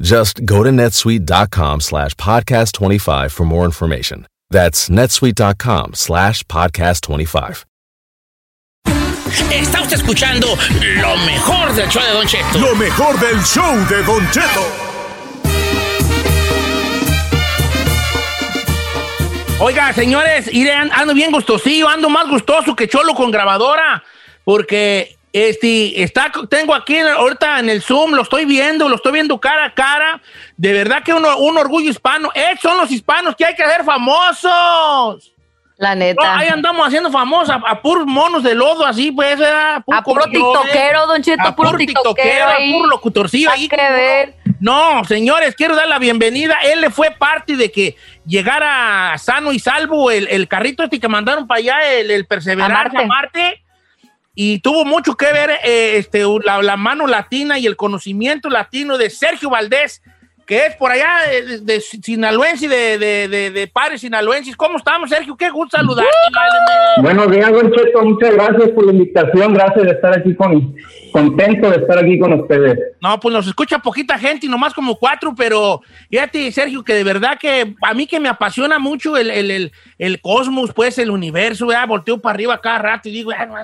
Just 0.00 0.44
go 0.44 0.62
to 0.62 0.70
netsuite.com 0.70 1.80
slash 1.80 2.14
podcast25 2.14 3.30
for 3.30 3.44
more 3.44 3.64
information. 3.64 4.26
That's 4.50 4.88
netsuite.com 4.88 5.94
slash 5.94 6.42
podcast25. 6.44 7.64
Está 9.50 9.80
usted 9.82 9.96
escuchando 9.96 10.46
lo 11.00 11.16
mejor 11.26 11.74
del 11.74 11.88
show 11.88 12.02
de 12.02 12.12
Don 12.12 12.26
Cheto. 12.26 12.58
Lo 12.58 12.74
mejor 12.76 13.18
del 13.18 13.40
show 13.42 13.74
de 13.88 14.02
Don 14.04 14.30
Cheto. 14.30 14.94
Oiga, 19.60 19.92
señores, 19.92 20.52
iré, 20.52 20.72
ando 20.72 21.14
bien 21.14 21.30
gustosillo, 21.30 21.88
ando 21.88 22.10
más 22.10 22.28
gustoso 22.28 22.74
que 22.76 22.88
Cholo 22.88 23.14
con 23.14 23.30
grabadora, 23.30 24.02
porque 24.44 25.16
este, 25.34 26.00
está, 26.00 26.30
tengo 26.48 26.72
aquí 26.72 26.96
ahorita 26.96 27.58
en 27.58 27.68
el 27.68 27.82
Zoom, 27.82 28.12
lo 28.12 28.22
estoy 28.22 28.44
viendo, 28.44 28.88
lo 28.88 28.94
estoy 28.94 29.10
viendo 29.10 29.40
cara 29.40 29.64
a 29.64 29.74
cara. 29.74 30.22
De 30.56 30.72
verdad 30.72 31.02
que 31.02 31.12
uno, 31.12 31.36
un 31.38 31.58
orgullo 31.58 31.90
hispano. 31.90 32.30
Eh, 32.36 32.54
son 32.62 32.78
los 32.78 32.88
hispanos 32.92 33.34
que 33.34 33.44
hay 33.44 33.56
que 33.56 33.64
hacer 33.64 33.82
famosos. 33.82 35.32
La 35.76 35.96
neta. 35.96 36.38
ahí 36.38 36.46
andamos 36.46 36.86
haciendo 36.86 37.10
famosos 37.10 37.50
a, 37.50 37.54
a, 37.54 37.82
puros 37.82 38.06
monos 38.06 38.44
de 38.44 38.54
lodo, 38.54 38.86
así 38.86 39.10
pues. 39.10 39.40
a 39.40 39.82
puro 40.04 40.24
tiktokero, 40.26 41.08
don 41.08 41.20
Cheto, 41.20 41.42
a 41.42 41.56
puro, 41.56 41.76
tiktokero, 41.76 42.48
a 42.48 42.56
puro 42.72 42.86
locutorcillo 42.86 43.50
ahí. 43.50 43.68
No, 44.60 45.04
señores, 45.04 45.56
quiero 45.56 45.74
dar 45.74 45.88
la 45.88 45.98
bienvenida. 45.98 46.58
Él 46.62 46.80
le 46.80 46.90
fue 46.90 47.10
parte 47.10 47.56
de 47.56 47.72
que 47.72 47.96
llegara 48.24 49.18
sano 49.18 49.50
y 49.50 49.58
salvo 49.58 50.12
el, 50.12 50.28
el 50.28 50.46
carrito 50.46 50.84
este 50.84 51.00
que 51.00 51.08
mandaron 51.08 51.48
para 51.48 51.58
allá, 51.58 51.90
el, 51.90 52.12
el 52.12 52.24
Perseverante 52.24 52.98
a 52.98 53.06
Marte. 53.06 53.63
Y 54.34 54.58
tuvo 54.58 54.84
mucho 54.84 55.16
que 55.16 55.32
ver 55.32 55.50
eh, 55.64 55.96
este, 55.98 56.24
la, 56.44 56.60
la, 56.62 56.76
mano 56.76 57.06
latina 57.06 57.58
y 57.58 57.66
el 57.66 57.76
conocimiento 57.76 58.50
latino 58.50 58.98
de 58.98 59.10
Sergio 59.10 59.50
Valdés, 59.50 60.02
que 60.46 60.66
es 60.66 60.76
por 60.76 60.90
allá 60.90 61.18
de, 61.28 61.60
de 61.60 61.80
Sinaloense, 61.80 62.68
de, 62.68 62.98
de, 62.98 63.28
de, 63.28 63.50
de 63.50 63.66
Pares 63.66 64.00
Sinaloenses. 64.00 64.56
¿Cómo 64.56 64.78
estamos, 64.78 65.10
Sergio? 65.10 65.36
Qué 65.36 65.50
gusto 65.50 65.76
saludarte. 65.76 66.10
Buenos 67.00 67.30
días, 67.30 67.50
Don 67.50 67.72
Cheto. 67.72 68.02
Muchas 68.02 68.34
gracias 68.34 68.68
por 68.70 68.86
la 68.86 68.92
invitación. 68.92 69.54
Gracias 69.54 69.84
de 69.84 69.90
estar 69.92 70.18
aquí 70.18 70.34
con, 70.34 70.74
contento 71.14 71.70
de 71.70 71.76
estar 71.76 71.96
aquí 71.96 72.18
con 72.18 72.32
ustedes. 72.32 72.76
No, 73.00 73.20
pues 73.20 73.32
nos 73.32 73.46
escucha 73.46 73.78
poquita 73.78 74.18
gente 74.18 74.46
y 74.46 74.48
nomás 74.48 74.74
como 74.74 74.96
cuatro, 74.96 75.32
pero 75.36 75.80
fíjate, 76.10 76.50
Sergio, 76.50 76.82
que 76.82 76.92
de 76.92 77.04
verdad 77.04 77.38
que 77.38 77.72
a 77.82 77.94
mí 77.94 78.08
que 78.08 78.18
me 78.18 78.28
apasiona 78.28 78.80
mucho 78.80 79.16
el, 79.16 79.30
el, 79.30 79.48
el, 79.52 79.72
el 79.98 80.20
cosmos, 80.20 80.72
pues 80.72 80.98
el 80.98 81.10
universo, 81.10 81.70
ya 81.70 81.86
volteo 81.86 82.18
para 82.18 82.34
arriba 82.34 82.60
cada 82.60 82.78
rato 82.78 83.08
y 83.08 83.12
digo, 83.12 83.30
ya, 83.30 83.46
no, 83.46 83.54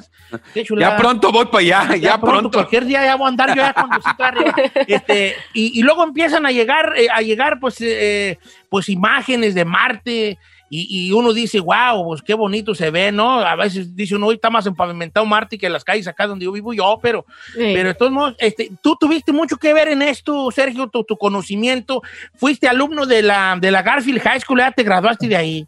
qué 0.54 0.62
chulada. 0.62 0.92
Ya 0.92 0.96
pronto 0.96 1.32
voy 1.32 1.46
para 1.46 1.58
allá, 1.58 1.88
ya, 1.88 1.96
ya 1.96 2.20
pronto, 2.20 2.38
pronto. 2.38 2.50
Cualquier 2.58 2.84
día 2.84 3.04
ya 3.04 3.16
voy 3.16 3.26
a 3.26 3.28
andar 3.30 3.48
yo 3.48 3.62
ya 3.62 3.72
con 3.72 3.90
arriba. 4.20 4.54
Este, 4.86 5.34
y, 5.52 5.78
y, 5.78 5.82
luego 5.82 6.04
empiezan 6.04 6.46
a 6.46 6.52
llegar, 6.52 6.69
eh, 6.96 7.08
a 7.12 7.20
llegar 7.22 7.58
pues, 7.60 7.80
eh, 7.80 8.38
pues 8.68 8.88
imágenes 8.88 9.54
de 9.54 9.64
Marte. 9.64 10.38
Y, 10.72 11.08
y, 11.08 11.12
uno 11.12 11.32
dice, 11.32 11.58
wow, 11.58 12.04
pues 12.06 12.22
qué 12.22 12.32
bonito 12.32 12.76
se 12.76 12.92
ve, 12.92 13.10
¿no? 13.10 13.40
A 13.40 13.56
veces 13.56 13.96
dice 13.96 14.14
uno, 14.14 14.28
hoy 14.28 14.36
está 14.36 14.50
más 14.50 14.66
empavimentado 14.66 15.26
Marte 15.26 15.58
que 15.58 15.68
las 15.68 15.82
calles 15.82 16.06
acá 16.06 16.28
donde 16.28 16.44
yo 16.44 16.52
vivo 16.52 16.72
yo, 16.72 16.96
pero, 17.02 17.26
sí. 17.54 17.72
pero 17.74 17.88
de 17.88 17.94
todos 17.94 18.12
modos, 18.12 18.36
este, 18.38 18.70
tú 18.80 18.96
tuviste 18.98 19.32
mucho 19.32 19.56
que 19.56 19.74
ver 19.74 19.88
en 19.88 20.00
esto, 20.00 20.48
Sergio, 20.52 20.86
tu, 20.86 21.02
tu 21.02 21.16
conocimiento. 21.16 22.02
Fuiste 22.36 22.68
alumno 22.68 23.04
de 23.04 23.22
la, 23.22 23.58
de 23.60 23.72
la 23.72 23.82
Garfield 23.82 24.20
High 24.20 24.40
School, 24.42 24.60
ya 24.60 24.70
te 24.70 24.84
graduaste 24.84 25.26
de 25.26 25.36
ahí. 25.36 25.64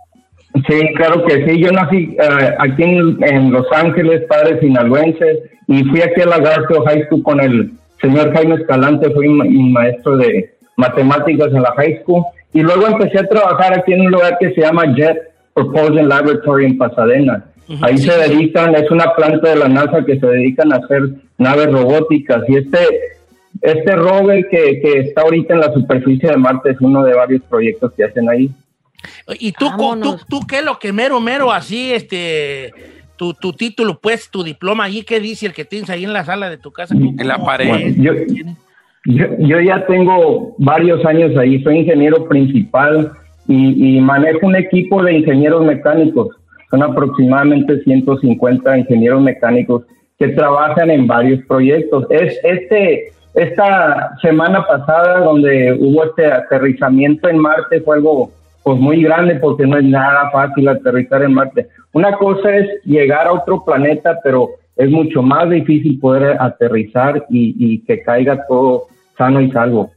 Sí, 0.69 0.81
claro 0.95 1.25
que 1.25 1.47
sí. 1.47 1.61
Yo 1.61 1.73
nací 1.73 2.17
uh, 2.19 2.55
aquí 2.59 2.83
en, 2.83 3.19
en, 3.25 3.51
Los 3.51 3.67
Ángeles, 3.73 4.23
padre 4.29 4.61
sinaloense, 4.61 5.51
y 5.67 5.83
fui 5.85 6.03
aquí 6.03 6.21
a 6.21 6.27
la 6.27 6.39
Garfield 6.39 6.85
High 6.87 7.07
School 7.07 7.23
con 7.23 7.41
el 7.41 7.73
señor 8.01 8.33
Jaime 8.35 8.57
Escalante, 8.57 9.11
fui 9.11 9.29
mi 9.29 9.71
maestro 9.71 10.17
de 10.17 10.55
matemáticas 10.77 11.49
en 11.49 11.63
la 11.63 11.73
high 11.77 12.01
school. 12.03 12.25
Y 12.53 12.61
luego 12.61 12.87
empecé 12.87 13.19
a 13.19 13.29
trabajar 13.29 13.79
aquí 13.79 13.93
en 13.93 14.03
un 14.03 14.11
lugar 14.11 14.37
que 14.39 14.53
se 14.53 14.61
llama 14.61 14.95
Jet 14.95 15.19
Propulsion 15.55 16.09
Laboratory 16.09 16.67
en 16.67 16.79
Pasadena. 16.79 17.45
Uh 17.69 17.73
-huh, 17.75 17.87
Ahí 17.87 17.99
se 17.99 18.13
dedican, 18.13 18.75
es 18.75 18.91
una 18.91 19.15
planta 19.15 19.51
de 19.51 19.57
la 19.57 19.69
NASA 19.69 20.05
que 20.05 20.19
se 20.19 20.27
dedican 20.27 20.73
a 20.73 20.77
hacer 20.77 21.03
naves 21.39 21.71
robóticas. 21.73 22.43
Y 22.49 22.57
este, 22.57 22.79
este 23.61 23.97
rover 23.97 24.49
que, 24.51 24.81
que 24.81 25.01
está 25.01 25.23
ahorita 25.23 25.55
en 25.55 25.61
la 25.61 25.73
superficie 25.73 26.29
de 26.29 26.37
Marte 26.37 26.71
es 26.71 26.81
uno 26.81 27.03
de 27.05 27.15
varios 27.15 27.43
proyectos 27.43 27.93
que 27.93 28.05
hacen 28.05 28.29
ahí. 28.29 28.51
¿Y 29.39 29.53
tú, 29.53 29.67
tú, 30.01 30.19
tú 30.29 30.41
qué 30.47 30.59
es 30.59 30.65
lo 30.65 30.79
que 30.79 30.93
mero, 30.93 31.21
mero, 31.21 31.51
así, 31.53 31.93
este, 31.93 32.73
tu, 33.17 33.35
tu 33.35 33.53
título, 33.53 33.99
pues, 33.99 34.31
tu 34.31 34.43
diploma 34.43 34.85
allí, 34.85 35.03
qué 35.03 35.21
dice 35.21 35.47
el 35.47 35.53
que 35.53 35.65
tienes 35.65 35.91
ahí 35.91 36.05
en 36.05 36.13
la 36.13 36.25
sala 36.25 36.51
de 36.51 36.59
tu 36.59 36.73
casa? 36.73 36.95
En 36.95 37.29
la 37.29 37.39
pared. 37.39 37.69
Bueno, 37.69 37.95
yo, 37.99 38.13
yo, 39.05 39.27
yo, 39.39 39.61
ya 39.61 39.85
tengo 39.87 40.55
varios 40.59 41.05
años 41.05 41.37
ahí, 41.37 41.63
soy 41.63 41.79
ingeniero 41.79 42.25
principal 42.29 43.13
y, 43.49 43.97
y, 43.97 44.01
manejo 44.01 44.47
un 44.47 44.57
equipo 44.57 45.03
de 45.03 45.15
ingenieros 45.15 45.65
mecánicos. 45.65 46.29
Son 46.71 46.83
aproximadamente 46.83 47.81
150 47.83 48.79
ingenieros 48.79 49.21
mecánicos 49.21 49.85
que 50.19 50.29
trabajan 50.29 50.91
en 50.91 51.07
varios 51.07 51.45
proyectos. 51.47 52.07
Es 52.11 52.39
este, 52.45 53.13
esta 53.35 54.17
semana 54.23 54.65
pasada 54.65 55.21
donde 55.21 55.73
hubo 55.73 56.05
este 56.05 56.27
aterrizamiento 56.27 57.29
en 57.29 57.39
Marte 57.39 57.81
fue 57.81 57.97
algo 57.97 58.31
pues 58.63 58.79
muy 58.79 59.03
grande 59.03 59.35
porque 59.37 59.67
no 59.67 59.79
es 59.79 59.85
nada 59.85 60.31
fácil 60.31 60.69
aterrizar 60.69 61.23
en 61.23 61.35
Marte. 61.35 61.67
Una 61.93 62.13
cosa 62.13 62.55
es 62.55 62.69
llegar 62.85 63.27
a 63.27 63.33
otro 63.33 63.65
planeta, 63.65 64.21
pero 64.23 64.51
es 64.77 64.89
mucho 64.89 65.23
más 65.23 65.51
difícil 65.51 65.99
poder 65.99 66.37
aterrizar 66.41 67.27
y, 67.29 67.57
y 67.59 67.81
que 67.81 68.03
caiga 68.03 68.47
todo 68.47 68.85
sano 69.23 69.41
y 69.41 69.51
salvo. 69.51 69.93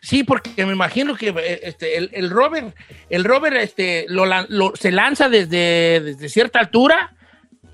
Sí, 0.00 0.24
porque 0.24 0.64
me 0.64 0.72
imagino 0.72 1.14
que 1.14 1.34
este, 1.62 1.98
el, 1.98 2.10
el 2.12 2.30
rover, 2.30 2.64
el 3.08 3.24
rover 3.24 3.54
este, 3.56 4.06
lo, 4.08 4.24
lo, 4.48 4.74
se 4.74 4.90
lanza 4.90 5.28
desde, 5.28 6.00
desde 6.00 6.28
cierta 6.28 6.60
altura, 6.60 7.12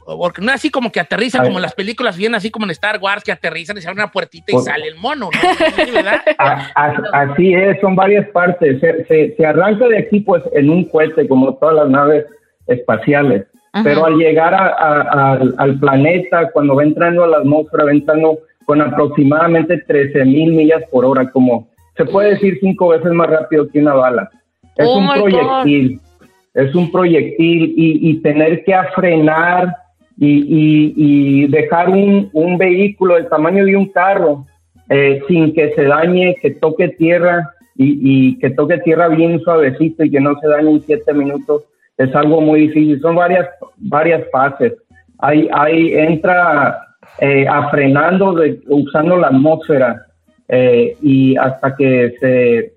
porque 0.04 0.40
no 0.40 0.48
es 0.48 0.54
así 0.54 0.70
como 0.70 0.92
que 0.92 1.00
aterrizan 1.00 1.44
como 1.44 1.58
en 1.58 1.62
las 1.62 1.74
películas, 1.74 2.16
bien 2.16 2.34
así 2.34 2.50
como 2.50 2.66
en 2.66 2.70
Star 2.70 2.98
Wars, 3.00 3.24
que 3.24 3.32
aterrizan 3.32 3.76
y 3.76 3.80
se 3.80 3.88
abre 3.88 4.02
una 4.02 4.12
puertita 4.12 4.46
y 4.48 4.54
pues, 4.54 4.64
sale 4.64 4.86
el 4.86 4.96
mono, 4.96 5.30
¿no? 5.32 5.84
¿Sí, 5.84 5.90
¿verdad? 5.90 6.20
así 7.12 7.54
es, 7.54 7.80
son 7.80 7.96
varias 7.96 8.28
partes. 8.28 8.80
Se, 8.80 9.04
se, 9.06 9.34
se, 9.36 9.46
arranca 9.46 9.88
de 9.88 9.98
aquí, 9.98 10.20
pues, 10.20 10.42
en 10.52 10.70
un 10.70 10.84
cohete, 10.84 11.26
como 11.26 11.54
todas 11.56 11.74
las 11.74 11.88
naves 11.88 12.24
espaciales. 12.68 13.46
Ajá. 13.72 13.84
Pero 13.84 14.06
al 14.06 14.16
llegar 14.16 14.54
a, 14.54 14.68
a, 14.68 15.32
al, 15.32 15.54
al, 15.58 15.78
planeta, 15.78 16.50
cuando 16.52 16.76
va 16.76 16.84
entrando 16.84 17.24
a 17.24 17.28
la 17.28 17.38
atmósfera, 17.38 17.84
va 17.84 17.90
entrando 17.90 18.38
con 18.66 18.82
aproximadamente 18.82 19.78
13 19.78 20.24
mil 20.26 20.52
millas 20.52 20.82
por 20.90 21.04
hora, 21.04 21.30
como 21.30 21.68
se 21.96 22.04
puede 22.04 22.30
decir 22.30 22.58
cinco 22.60 22.88
veces 22.88 23.10
más 23.12 23.30
rápido 23.30 23.68
que 23.68 23.80
una 23.80 23.94
bala. 23.94 24.28
Es 24.76 24.86
oh 24.86 24.98
un 24.98 25.08
proyectil, 25.08 25.98
God. 25.98 26.28
es 26.54 26.74
un 26.74 26.92
proyectil 26.92 27.74
y, 27.76 28.10
y 28.10 28.20
tener 28.20 28.62
que 28.64 28.74
frenar 28.94 29.74
y, 30.18 30.94
y, 30.96 31.46
dejar 31.48 31.88
un, 31.90 32.28
un, 32.32 32.58
vehículo 32.58 33.14
del 33.14 33.28
tamaño 33.28 33.64
de 33.64 33.76
un 33.76 33.86
carro 33.86 34.46
eh, 34.88 35.20
sin 35.28 35.52
que 35.54 35.72
se 35.74 35.84
dañe, 35.84 36.36
que 36.40 36.52
toque 36.52 36.88
tierra 36.88 37.50
y, 37.76 37.98
y, 38.00 38.38
que 38.38 38.50
toque 38.50 38.78
tierra 38.78 39.08
bien 39.08 39.40
suavecito 39.40 40.04
y 40.04 40.10
que 40.10 40.20
no 40.20 40.34
se 40.40 40.48
dañe 40.48 40.70
en 40.70 40.82
siete 40.82 41.12
minutos 41.14 41.64
es 41.98 42.14
algo 42.14 42.40
muy 42.40 42.62
difícil. 42.62 43.00
Son 43.00 43.14
varias, 43.14 43.48
varias 43.76 44.28
fases. 44.30 44.74
Ahí, 45.18 45.48
ahí 45.52 45.94
entra 45.94 46.85
eh, 47.18 47.46
a 47.48 47.70
frenando, 47.70 48.34
de, 48.34 48.60
usando 48.68 49.16
la 49.16 49.28
atmósfera 49.28 50.06
eh, 50.48 50.96
y 51.02 51.36
hasta 51.36 51.74
que 51.74 52.14
se, 52.20 52.74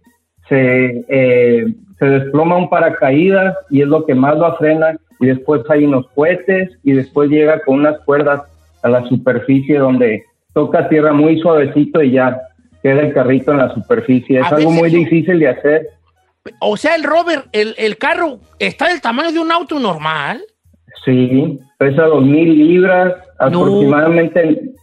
se, 0.47 1.05
eh, 1.09 1.65
se 1.97 2.05
desploma 2.05 2.57
un 2.57 2.69
paracaídas 2.69 3.57
y 3.69 3.81
es 3.81 3.87
lo 3.87 4.05
que 4.05 4.15
más 4.15 4.37
lo 4.37 4.55
frena 4.55 4.97
y 5.19 5.27
después 5.27 5.61
hay 5.69 5.85
unos 5.85 6.07
cohetes 6.11 6.69
y 6.83 6.93
después 6.93 7.29
llega 7.29 7.59
con 7.61 7.79
unas 7.79 7.99
cuerdas 8.05 8.41
a 8.81 8.89
la 8.89 9.03
superficie 9.07 9.77
donde 9.77 10.23
toca 10.53 10.87
tierra 10.87 11.11
muy 11.11 11.39
suavecito 11.39 12.01
y 12.01 12.11
ya 12.11 12.39
queda 12.81 13.01
el 13.01 13.13
carrito 13.13 13.51
en 13.51 13.57
la 13.57 13.73
superficie. 13.73 14.39
Es 14.39 14.51
algo 14.51 14.71
muy 14.71 14.89
difícil 14.89 15.39
de 15.39 15.49
hacer. 15.49 15.89
O 16.61 16.77
sea, 16.77 16.95
el 16.95 17.03
rover, 17.03 17.43
el, 17.51 17.75
el 17.77 17.97
carro 17.97 18.39
está 18.57 18.87
del 18.87 19.01
tamaño 19.01 19.33
de 19.33 19.39
un 19.39 19.51
auto 19.51 19.77
normal. 19.79 20.41
Sí, 21.03 21.59
pesa 21.79 22.03
dos 22.03 22.21
mil 22.25 22.57
libras, 22.57 23.15
aproximadamente 23.39 24.73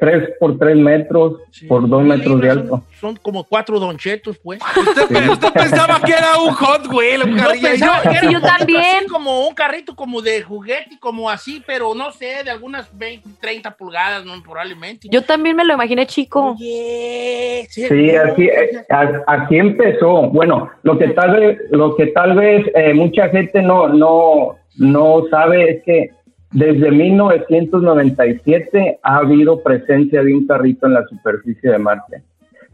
3 0.00 0.28
por 0.38 0.58
3 0.58 0.76
metros 0.76 1.36
por 1.66 1.88
2 1.88 2.04
metros 2.04 2.40
de 2.42 2.50
alto. 2.50 2.82
Son, 3.00 3.16
como 3.16 3.44
cuatro 3.44 3.80
donchetos, 3.80 4.38
pues. 4.38 4.60
¿Usted, 4.76 5.52
pensaba 5.54 5.98
que 6.04 6.12
era 6.12 6.36
un 6.42 6.52
Hot 6.52 6.92
Wheel, 6.92 7.22
un 7.22 7.38
yo, 7.38 7.54
yo, 7.54 8.30
yo 8.30 8.40
también. 8.42 9.06
como 9.08 9.48
un 9.48 9.54
carrito 9.54 9.96
como 9.96 10.20
de 10.20 10.42
juguete, 10.42 10.98
como 11.00 11.30
así, 11.30 11.62
pero 11.66 11.94
no 11.94 12.12
sé, 12.12 12.44
de 12.44 12.50
algunas 12.50 12.96
20, 12.96 13.26
30 13.40 13.70
pulgadas, 13.70 14.26
¿no? 14.26 14.34
probablemente. 14.42 15.08
Yo 15.10 15.22
también 15.22 15.56
me 15.56 15.64
lo 15.64 15.72
imaginé 15.72 16.06
chico. 16.06 16.54
sí, 16.58 17.64
así, 17.88 18.44
eh, 18.44 18.84
así 19.26 19.56
empezó. 19.56 20.28
Bueno, 20.28 20.70
lo 20.82 20.98
que 20.98 21.08
tal 21.08 21.30
vez, 21.30 21.58
lo 21.70 21.96
que 21.96 22.08
tal 22.08 22.36
vez 22.36 22.66
eh, 22.74 22.92
mucha 22.92 23.30
gente 23.30 23.62
no, 23.62 23.88
no 23.88 24.57
no 24.76 25.24
sabe 25.30 25.70
es 25.70 25.82
que 25.84 26.10
desde 26.52 26.90
1997 26.90 28.98
ha 29.02 29.16
habido 29.18 29.62
presencia 29.62 30.22
de 30.22 30.34
un 30.34 30.46
carrito 30.46 30.86
en 30.86 30.94
la 30.94 31.06
superficie 31.06 31.70
de 31.70 31.78
Marte. 31.78 32.22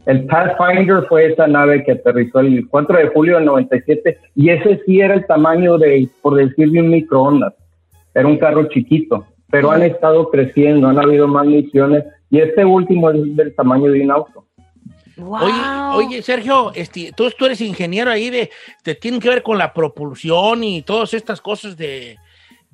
El 0.05 0.25
Pathfinder 0.25 1.03
fue 1.09 1.31
esa 1.31 1.47
nave 1.47 1.83
que 1.83 1.93
aterrizó 1.93 2.39
el 2.39 2.67
4 2.69 2.97
de 2.97 3.07
julio 3.07 3.37
del 3.37 3.45
97 3.45 4.17
y 4.35 4.49
ese 4.49 4.79
sí 4.85 5.01
era 5.01 5.15
el 5.15 5.25
tamaño 5.25 5.77
de, 5.77 6.07
por 6.21 6.35
decir, 6.35 6.69
de 6.69 6.79
un 6.79 6.89
microondas. 6.89 7.53
Era 8.13 8.27
un 8.27 8.37
carro 8.37 8.69
chiquito, 8.69 9.25
pero 9.49 9.71
han 9.71 9.81
estado 9.81 10.29
creciendo, 10.29 10.87
han 10.87 10.99
habido 10.99 11.27
más 11.27 11.47
misiones 11.47 12.05
y 12.29 12.39
este 12.39 12.63
último 12.63 13.09
es 13.09 13.35
del 13.35 13.55
tamaño 13.55 13.91
de 13.91 14.03
un 14.03 14.11
auto. 14.11 14.45
Oye, 15.17 16.21
Sergio, 16.21 16.71
este, 16.73 17.13
tú, 17.15 17.29
tú, 17.31 17.45
eres 17.45 17.61
ingeniero 17.61 18.11
ahí 18.11 18.29
de, 18.29 18.51
te 18.83 18.95
tienen 18.95 19.19
que 19.19 19.29
ver 19.29 19.43
con 19.43 19.57
la 19.57 19.73
propulsión 19.73 20.63
y 20.63 20.81
todas 20.81 21.13
estas 21.13 21.41
cosas 21.41 21.77
de, 21.77 22.17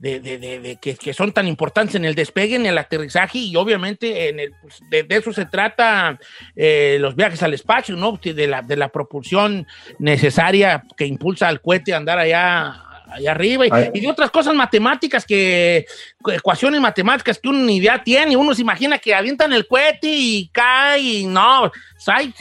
de, 0.02 0.78
que, 0.82 1.14
son 1.14 1.32
tan 1.32 1.48
importantes 1.48 1.96
en 1.96 2.06
el 2.06 2.16
despegue, 2.16 2.56
en 2.56 2.66
el 2.66 2.78
aterrizaje 2.78 3.38
y 3.38 3.56
obviamente 3.56 4.30
en 4.30 4.40
el, 4.40 4.54
pues, 4.62 4.82
de, 4.90 5.06
eso 5.10 5.32
se 5.32 5.46
trata 5.46 6.20
eh, 6.56 6.98
los 7.00 7.16
viajes 7.16 7.44
al 7.44 7.54
espacio, 7.54 7.96
¿no? 7.96 8.20
De 8.22 8.48
la, 8.48 8.64
de 8.64 8.76
la 8.76 8.90
propulsión 8.90 9.68
necesaria 10.00 10.84
que 10.98 11.06
impulsa 11.06 11.48
al 11.48 11.62
cohete 11.62 11.94
a 11.94 11.98
andar 11.98 12.18
allá 12.18 12.91
allá 13.12 13.32
arriba 13.32 13.66
y, 13.94 14.00
de 14.00 14.08
otras 14.08 14.32
cosas 14.32 14.56
matemáticas 14.56 15.26
que, 15.26 15.86
ecuaciones 16.34 16.80
matemáticas 16.80 17.38
que 17.38 17.50
uno 17.50 17.60
ni 17.60 17.78
idea 17.78 18.02
tiene, 18.04 18.38
uno 18.38 18.54
se 18.54 18.62
imagina 18.62 18.98
que 18.98 19.14
avientan 19.14 19.54
el 19.54 19.68
cohete 19.68 20.08
y 20.08 20.50
cae 20.52 21.00
y 21.00 21.26
no, 21.26 21.72
hay 22.08 22.34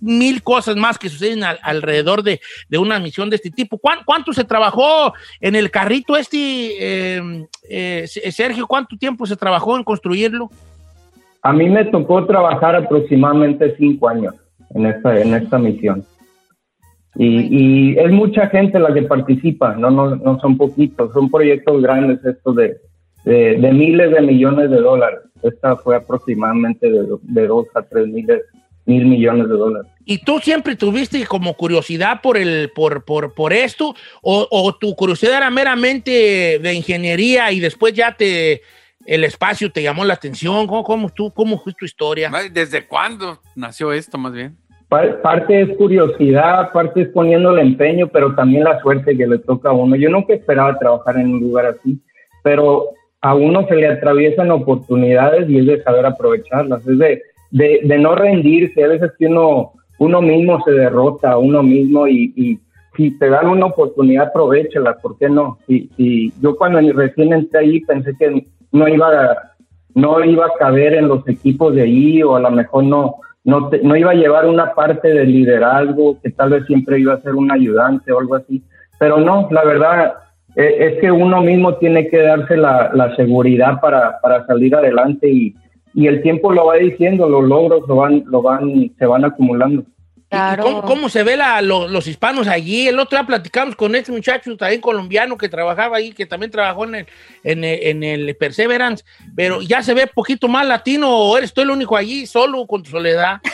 mil 0.00 0.42
cosas 0.42 0.76
más 0.76 0.98
que 0.98 1.08
suceden 1.08 1.42
alrededor 1.44 2.22
de, 2.22 2.40
una 2.78 2.98
misión 2.98 3.30
de 3.30 3.36
este 3.36 3.50
tipo. 3.50 3.78
¿Cuánto, 3.78 4.32
se 4.32 4.44
trabajó 4.44 5.12
en 5.40 5.56
el 5.56 5.70
carrito 5.70 6.16
este, 6.16 7.16
em, 7.16 7.46
eh, 7.68 8.06
Sergio? 8.06 8.66
¿Cuánto 8.66 8.96
tiempo 8.96 9.26
se 9.26 9.36
trabajó 9.36 9.76
en 9.76 9.84
construirlo? 9.84 10.50
A 11.42 11.52
mí 11.52 11.68
me 11.68 11.84
tocó 11.86 12.24
trabajar 12.26 12.76
aproximadamente 12.76 13.74
cinco 13.78 14.08
años 14.08 14.34
en 14.74 14.86
esta, 14.86 15.18
en 15.18 15.34
esta 15.34 15.58
misión. 15.58 16.04
Y, 17.18 17.48
y, 17.50 17.98
es 17.98 18.12
mucha 18.12 18.46
gente 18.46 18.78
la 18.78 18.94
que 18.94 19.02
participa, 19.02 19.74
no, 19.74 19.90
no, 19.90 20.14
no 20.14 20.38
son 20.40 20.56
poquitos, 20.56 21.12
son 21.12 21.28
proyectos 21.28 21.82
grandes 21.82 22.24
estos 22.24 22.54
de, 22.54 22.76
de, 23.24 23.72
miles 23.72 24.12
de 24.12 24.22
millones 24.22 24.70
de 24.70 24.76
dólares. 24.76 25.20
Esta 25.42 25.76
fue 25.76 25.96
aproximadamente 25.96 26.88
de, 26.88 27.06
de 27.22 27.46
dos 27.48 27.66
a 27.74 27.82
tres 27.82 28.06
miles, 28.06 28.42
mil 28.86 29.04
millones 29.04 29.48
de 29.48 29.54
dólares. 29.54 29.90
¿Y 30.04 30.18
tú 30.18 30.38
siempre 30.38 30.76
tuviste 30.76 31.26
como 31.26 31.54
curiosidad 31.54 32.22
por, 32.22 32.38
el, 32.38 32.70
por, 32.74 33.04
por, 33.04 33.34
por 33.34 33.52
esto? 33.52 33.94
O, 34.22 34.48
¿O 34.50 34.74
tu 34.76 34.94
curiosidad 34.94 35.36
era 35.36 35.50
meramente 35.50 36.58
de 36.62 36.74
ingeniería 36.74 37.52
y 37.52 37.60
después 37.60 37.92
ya 37.94 38.16
te, 38.16 38.62
el 39.04 39.24
espacio 39.24 39.70
te 39.70 39.82
llamó 39.82 40.04
la 40.04 40.14
atención? 40.14 40.66
¿Cómo, 40.66 40.84
cómo, 40.84 41.10
tú, 41.10 41.32
cómo 41.32 41.58
fue 41.58 41.74
tu 41.74 41.84
historia? 41.84 42.30
¿Desde 42.52 42.86
cuándo 42.86 43.40
nació 43.56 43.92
esto 43.92 44.16
más 44.16 44.32
bien? 44.32 44.56
Parte 44.88 45.60
es 45.60 45.76
curiosidad, 45.76 46.72
parte 46.72 47.02
es 47.02 47.08
poniéndole 47.08 47.62
empeño, 47.62 48.08
pero 48.08 48.34
también 48.34 48.64
la 48.64 48.80
suerte 48.80 49.16
que 49.16 49.26
le 49.26 49.38
toca 49.38 49.70
a 49.70 49.72
uno. 49.72 49.96
Yo 49.96 50.08
nunca 50.08 50.34
esperaba 50.34 50.78
trabajar 50.78 51.18
en 51.18 51.34
un 51.34 51.40
lugar 51.40 51.66
así, 51.66 52.00
pero 52.42 52.86
a 53.20 53.34
uno 53.34 53.66
se 53.66 53.74
le 53.74 53.88
atraviesan 53.88 54.50
oportunidades 54.50 55.48
y 55.48 55.58
es 55.58 55.66
de 55.66 55.82
saber 55.82 56.06
aprovecharlas, 56.06 56.86
es 56.86 56.98
de, 56.98 57.22
de, 57.50 57.98
no 57.98 58.14
rendirse. 58.14 58.84
A 58.84 58.88
veces 58.88 59.12
que 59.18 59.26
uno, 59.26 59.72
uno 59.98 60.22
mismo 60.22 60.62
se 60.64 60.72
derrota 60.72 61.36
uno 61.36 61.62
mismo 61.62 62.08
y, 62.08 62.58
si 62.96 63.16
te 63.16 63.28
dan 63.28 63.46
una 63.46 63.66
oportunidad, 63.66 64.26
aprovechala, 64.26 64.96
¿por 64.96 65.16
qué 65.18 65.28
no? 65.28 65.58
Y, 65.68 66.32
yo 66.40 66.56
cuando 66.56 66.80
recién 66.92 67.32
entré 67.32 67.60
ahí 67.60 67.80
pensé 67.80 68.12
que 68.18 68.44
no 68.72 68.88
iba, 68.88 69.08
a, 69.08 69.52
no 69.94 70.24
iba 70.24 70.46
a 70.46 70.58
caber 70.58 70.94
en 70.94 71.08
los 71.08 71.26
equipos 71.28 71.74
de 71.74 71.82
ahí 71.82 72.22
o 72.22 72.36
a 72.36 72.40
lo 72.40 72.50
mejor 72.50 72.84
no 72.84 73.16
no, 73.44 73.70
no 73.82 73.96
iba 73.96 74.10
a 74.10 74.14
llevar 74.14 74.46
una 74.46 74.74
parte 74.74 75.08
de 75.08 75.24
liderazgo, 75.24 76.20
que 76.20 76.30
tal 76.30 76.50
vez 76.50 76.66
siempre 76.66 77.00
iba 77.00 77.14
a 77.14 77.20
ser 77.20 77.34
un 77.34 77.50
ayudante 77.50 78.12
o 78.12 78.20
algo 78.20 78.34
así. 78.34 78.62
Pero 78.98 79.18
no, 79.18 79.48
la 79.50 79.64
verdad 79.64 80.14
e, 80.56 80.86
es, 80.86 81.00
que 81.00 81.10
uno 81.10 81.40
mismo 81.40 81.76
tiene 81.76 82.08
que 82.08 82.18
darse 82.18 82.56
la, 82.56 82.90
la 82.92 83.14
seguridad 83.16 83.80
para, 83.80 84.20
para, 84.20 84.46
salir 84.46 84.74
adelante 84.74 85.30
y, 85.30 85.54
y, 85.94 86.06
el 86.06 86.20
tiempo 86.22 86.52
lo 86.52 86.66
va 86.66 86.76
diciendo, 86.76 87.28
los 87.28 87.44
logros 87.44 87.86
lo 87.88 87.96
van, 87.96 88.24
lo 88.26 88.42
van, 88.42 88.90
se 88.98 89.06
van 89.06 89.24
acumulando. 89.24 89.84
Cómo, 90.84 91.08
se 91.08 91.22
ve 91.22 91.36
la, 91.36 91.62
los 91.62 92.06
hispanos 92.06 92.48
allí? 92.48 92.88
El 92.88 92.98
otro 92.98 93.18
día 93.18 93.26
platicamos 93.26 93.76
con 93.76 93.94
este 93.94 94.12
muchacho 94.12 94.56
también 94.56 94.80
colombiano 94.80 95.36
que 95.36 95.48
trabajaba 95.48 95.96
ahí, 95.96 96.12
que 96.12 96.26
también 96.26 96.50
trabajó 96.50 96.84
en 96.84 96.94
el, 96.94 97.06
en 97.44 97.64
en 97.64 98.02
el 98.02 98.36
Perseverance, 98.36 99.04
pero 99.34 99.62
ya 99.62 99.82
se 99.82 99.94
ve 99.94 100.06
poquito 100.06 100.48
más 100.48 100.66
latino 100.66 101.10
o 101.10 101.36
eres 101.36 101.52
tú 101.52 101.62
el 101.62 101.70
único 101.70 101.96
allí 101.96 102.26
solo 102.26 102.66
con 102.66 102.82
tu 102.82 102.90
soledad. 102.90 103.40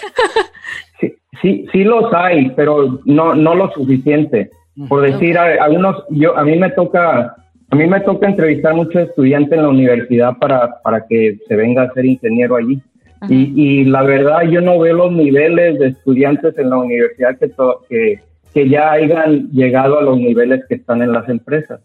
Sí, 1.00 1.12
sí, 1.42 1.66
sí 1.72 1.84
los 1.84 2.14
hay, 2.14 2.50
pero 2.50 3.00
no, 3.04 3.34
no 3.34 3.54
lo 3.54 3.70
suficiente. 3.72 4.48
Por 4.88 5.02
decir, 5.02 5.36
a, 5.36 5.64
algunos, 5.64 6.04
yo, 6.08 6.38
a 6.38 6.44
mí 6.44 6.56
me 6.56 6.70
toca 6.70 7.36
a 7.70 7.76
mí 7.76 7.86
me 7.88 8.00
toca 8.00 8.28
entrevistar 8.28 8.72
muchos 8.72 9.08
estudiantes 9.08 9.52
en 9.52 9.62
la 9.62 9.68
universidad 9.68 10.36
para, 10.38 10.80
para 10.82 11.04
que 11.06 11.38
se 11.48 11.56
venga 11.56 11.82
a 11.82 11.92
ser 11.92 12.04
ingeniero 12.04 12.54
allí. 12.54 12.80
Y, 13.28 13.84
la 13.84 14.02
verdad, 14.02 14.42
yo 14.42 14.60
no 14.60 14.78
veo 14.78 14.94
los 14.94 15.12
niveles 15.12 15.78
de 15.78 15.88
estudiantes 15.88 16.56
en 16.58 16.70
la 16.70 16.78
universidad 16.78 17.38
que, 17.38 17.50
que, 17.88 18.20
que, 18.52 18.68
ya 18.68 18.92
hayan 18.92 19.50
llegado 19.50 19.98
a 19.98 20.02
los 20.02 20.18
niveles 20.18 20.64
que 20.68 20.76
están 20.76 21.02
en 21.02 21.12
las 21.12 21.28
empresas. 21.28 21.80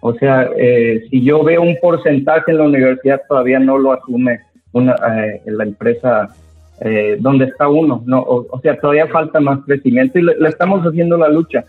O 0.00 0.14
sea, 0.14 0.50
eh, 0.56 1.04
si 1.10 1.22
yo 1.22 1.44
veo 1.44 1.62
un 1.62 1.76
porcentaje 1.80 2.50
en 2.50 2.58
la 2.58 2.64
universidad, 2.64 3.22
todavía 3.28 3.60
no 3.60 3.78
lo 3.78 3.92
asume 3.92 4.40
una, 4.72 4.94
eh, 4.94 5.42
la 5.46 5.64
empresa 5.64 6.28
eh, 6.80 7.16
donde 7.20 7.44
está 7.44 7.68
uno. 7.68 8.02
No, 8.06 8.20
o, 8.20 8.60
sea, 8.60 8.76
todavía 8.80 9.06
falta 9.06 9.38
más 9.38 9.60
crecimiento 9.64 10.18
y 10.18 10.22
le 10.22 10.48
estamos 10.48 10.84
haciendo 10.84 11.16
la 11.16 11.28
lucha. 11.28 11.64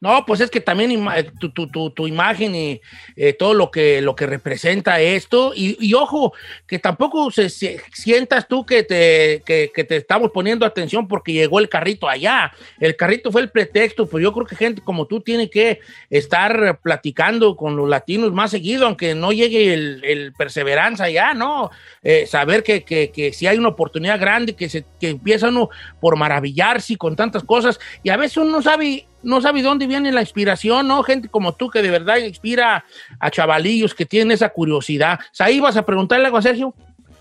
No, 0.00 0.24
pues 0.26 0.40
es 0.40 0.50
que 0.50 0.60
también 0.60 0.92
eh, 1.14 1.30
tu, 1.38 1.50
tu, 1.50 1.90
tu, 1.90 2.06
imagen 2.06 2.54
y 2.54 2.80
eh, 3.16 3.34
todo 3.34 3.52
lo 3.52 3.70
que, 3.70 4.00
lo 4.00 4.16
que 4.16 4.26
representa 4.26 4.98
esto, 5.00 5.52
y, 5.54 5.92
ojo, 5.94 6.32
que 6.66 6.78
tampoco 6.78 7.30
se, 7.30 7.50
sientas 7.50 8.48
tú 8.48 8.64
que 8.64 8.82
te, 8.82 9.42
que, 9.44 9.84
te 9.84 9.96
estamos 9.96 10.30
poniendo 10.30 10.64
atención 10.64 11.06
porque 11.06 11.32
llegó 11.32 11.58
el 11.58 11.68
carrito 11.68 12.08
allá. 12.08 12.52
El 12.78 12.96
carrito 12.96 13.30
fue 13.30 13.42
el 13.42 13.50
pretexto, 13.50 14.06
pues 14.06 14.22
yo 14.22 14.32
creo 14.32 14.46
que 14.46 14.56
gente 14.56 14.80
como 14.82 15.06
tú 15.06 15.20
tiene 15.20 15.50
que 15.50 15.80
estar 16.08 16.80
platicando 16.82 17.56
con 17.56 17.76
los 17.76 17.88
latinos 17.88 18.32
más 18.32 18.50
seguido, 18.50 18.86
aunque 18.86 19.14
no 19.14 19.32
llegue 19.32 19.74
el, 19.74 20.32
perseveranza 20.36 21.04
allá, 21.04 21.34
¿no? 21.34 21.70
Eh, 22.02 22.26
saber 22.26 22.62
que, 22.62 22.84
que, 22.84 23.32
si 23.34 23.46
hay 23.46 23.58
una 23.58 23.68
oportunidad 23.68 24.18
grande, 24.18 24.54
que, 24.54 24.68
se, 24.68 24.84
que 24.98 25.10
empieza 25.10 25.48
uno 25.48 25.68
por 26.00 26.16
maravillarse 26.16 26.96
con 26.96 27.16
tantas 27.16 27.44
cosas, 27.44 27.78
y 28.02 28.08
a 28.08 28.16
veces 28.16 28.38
uno 28.38 28.52
no 28.52 28.62
sabe 28.62 29.06
no 29.22 29.40
sabe 29.40 29.60
de 29.60 29.68
dónde 29.68 29.86
viene 29.86 30.12
la 30.12 30.20
inspiración, 30.20 30.88
¿no? 30.88 31.02
Gente 31.02 31.28
como 31.28 31.54
tú 31.54 31.70
que 31.70 31.82
de 31.82 31.90
verdad 31.90 32.16
inspira 32.18 32.84
a 33.18 33.30
chavalillos 33.30 33.94
que 33.94 34.06
tienen 34.06 34.32
esa 34.32 34.48
curiosidad. 34.50 35.18
Ahí 35.38 35.60
vas 35.60 35.76
a 35.76 35.84
preguntarle 35.84 36.26
algo 36.26 36.38
a 36.38 36.42
Sergio. 36.42 36.74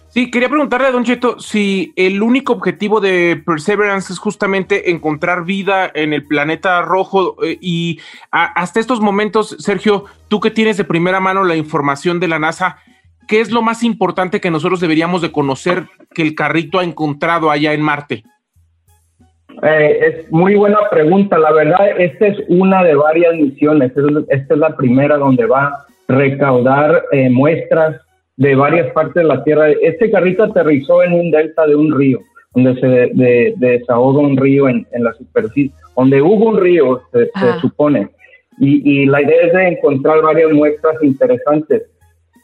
Sí, 0.09 0.31
quería 0.31 0.49
preguntarle 0.49 0.87
a 0.87 0.91
Don 0.91 1.03
Cheto 1.03 1.39
si 1.39 1.93
el 1.95 2.23
único 2.23 2.53
objetivo 2.53 2.99
de 2.99 3.41
Perseverance 3.45 4.11
es 4.11 4.17
justamente 4.17 4.89
encontrar 4.89 5.45
vida 5.45 5.91
en 5.93 6.13
el 6.13 6.25
planeta 6.25 6.81
rojo 6.81 7.35
eh, 7.43 7.59
y 7.61 7.99
hasta 8.31 8.79
estos 8.79 9.01
momentos, 9.01 9.55
Sergio, 9.59 10.05
tú 10.27 10.39
que 10.39 10.49
tienes 10.49 10.77
de 10.77 10.83
primera 10.83 11.19
mano 11.19 11.43
la 11.43 11.55
información 11.55 12.19
de 12.19 12.27
la 12.27 12.39
NASA, 12.39 12.77
¿qué 13.27 13.39
es 13.39 13.51
lo 13.51 13.61
más 13.61 13.83
importante 13.83 14.41
que 14.41 14.49
nosotros 14.49 14.79
deberíamos 14.79 15.21
de 15.21 15.31
conocer 15.31 15.87
que 16.15 16.23
el 16.23 16.33
carrito 16.33 16.79
ha 16.79 16.83
encontrado 16.83 17.51
allá 17.51 17.73
en 17.73 17.83
Marte? 17.83 18.23
Eh, 19.63 19.99
es 20.23 20.31
muy 20.31 20.55
buena 20.55 20.77
pregunta. 20.89 21.37
La 21.37 21.51
verdad, 21.51 21.89
esta 21.97 22.27
es 22.27 22.37
una 22.47 22.83
de 22.83 22.95
varias 22.95 23.35
misiones. 23.35 23.91
Esta 24.29 24.53
es- 24.53 24.59
la 24.59 24.75
primera 24.75 25.17
donde 25.17 25.45
va 25.45 25.65
a 25.65 25.85
recaudar 26.07 27.03
eh, 27.11 27.29
muestras 27.29 27.97
de 28.37 28.55
varias 28.55 28.91
partes 28.93 29.15
de 29.15 29.23
la 29.25 29.43
Tierra. 29.43 29.69
Este 29.69 30.09
carrito 30.09 30.43
aterrizó 30.43 31.03
en 31.03 31.13
un 31.13 31.29
delta 31.31 31.67
de 31.67 31.75
un 31.75 31.97
río, 31.97 32.19
donde 32.55 32.79
se 32.79 32.87
de- 32.87 33.11
de- 33.13 33.53
desahoga 33.57 34.19
un 34.21 34.37
río 34.37 34.69
en, 34.69 34.87
en 34.93 35.03
la 35.03 35.13
superficie, 35.13 35.71
donde 35.95 36.21
hubo 36.21 36.49
un 36.49 36.57
río, 36.57 37.01
se, 37.11 37.25
se 37.25 37.31
Ajá. 37.33 37.59
supone. 37.59 38.07
Y, 38.59 39.01
y 39.01 39.05
la 39.05 39.21
idea 39.21 39.41
es 39.47 39.53
de 39.53 39.67
encontrar 39.69 40.21
varias 40.21 40.51
muestras 40.51 40.95
interesantes. 41.03 41.83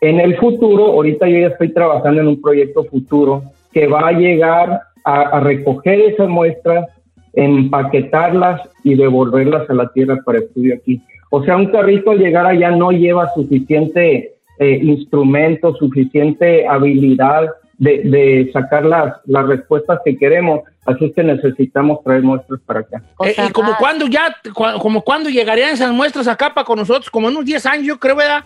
En 0.01 0.19
el 0.19 0.35
futuro, 0.37 0.85
ahorita 0.87 1.27
yo 1.27 1.39
ya 1.39 1.47
estoy 1.47 1.69
trabajando 1.73 2.21
en 2.21 2.27
un 2.27 2.41
proyecto 2.41 2.83
futuro 2.85 3.43
que 3.73 3.87
va 3.87 4.07
a 4.09 4.11
llegar 4.11 4.81
a, 5.05 5.21
a 5.21 5.39
recoger 5.39 5.99
esas 6.01 6.27
muestras, 6.29 6.85
empaquetarlas 7.35 8.61
y 8.83 8.95
devolverlas 8.95 9.69
a 9.69 9.73
la 9.73 9.87
Tierra 9.89 10.17
para 10.25 10.39
estudio 10.39 10.75
aquí. 10.75 11.01
O 11.29 11.43
sea, 11.43 11.57
un 11.57 11.67
carrito 11.71 12.11
al 12.11 12.19
llegar 12.19 12.45
allá 12.45 12.71
no 12.71 12.91
lleva 12.91 13.33
suficiente 13.33 14.35
eh, 14.59 14.79
instrumento, 14.81 15.73
suficiente 15.75 16.65
habilidad 16.67 17.49
de, 17.77 18.03
de 18.03 18.49
sacar 18.53 18.85
las, 18.85 19.15
las 19.25 19.45
respuestas 19.47 19.99
que 20.05 20.15
queremos, 20.17 20.61
así 20.85 21.05
es 21.05 21.13
que 21.13 21.23
necesitamos 21.23 22.01
traer 22.05 22.21
muestras 22.23 22.61
para 22.65 22.79
acá. 22.81 23.01
O 23.17 23.25
Eh, 23.25 23.33
sea, 23.33 23.47
y 23.47 23.49
como 23.51 23.71
más. 23.71 23.79
cuando 23.79 24.07
ya, 24.07 24.33
cu- 24.53 24.79
como 24.79 25.01
cuando 25.01 25.29
llegarían 25.29 25.71
esas 25.73 25.91
muestras 25.91 26.27
acá 26.29 26.53
para 26.53 26.63
con 26.63 26.79
nosotros, 26.79 27.09
como 27.09 27.27
en 27.27 27.35
unos 27.35 27.45
10 27.45 27.65
años, 27.65 27.85
yo 27.85 27.99
creo, 27.99 28.15
¿verdad? 28.15 28.45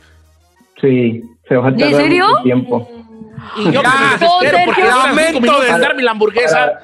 Sí, 0.81 1.21
se 1.47 1.57
va 1.57 1.67
a 1.67 1.69
¿En 1.69 1.77
tardar 1.77 2.01
serio? 2.01 2.27
mucho 2.27 2.41
tiempo. 2.43 2.89
Y 3.57 3.63
yo 3.65 3.71
Ya, 3.83 3.91
que 3.91 3.97
me 3.99 4.11
desespero 4.13 4.57
porque 4.65 4.81
Lamento 4.83 5.61
de- 5.61 5.69
en 5.69 5.81
darme 5.81 6.01
la 6.03 6.11
hamburguesa. 6.11 6.79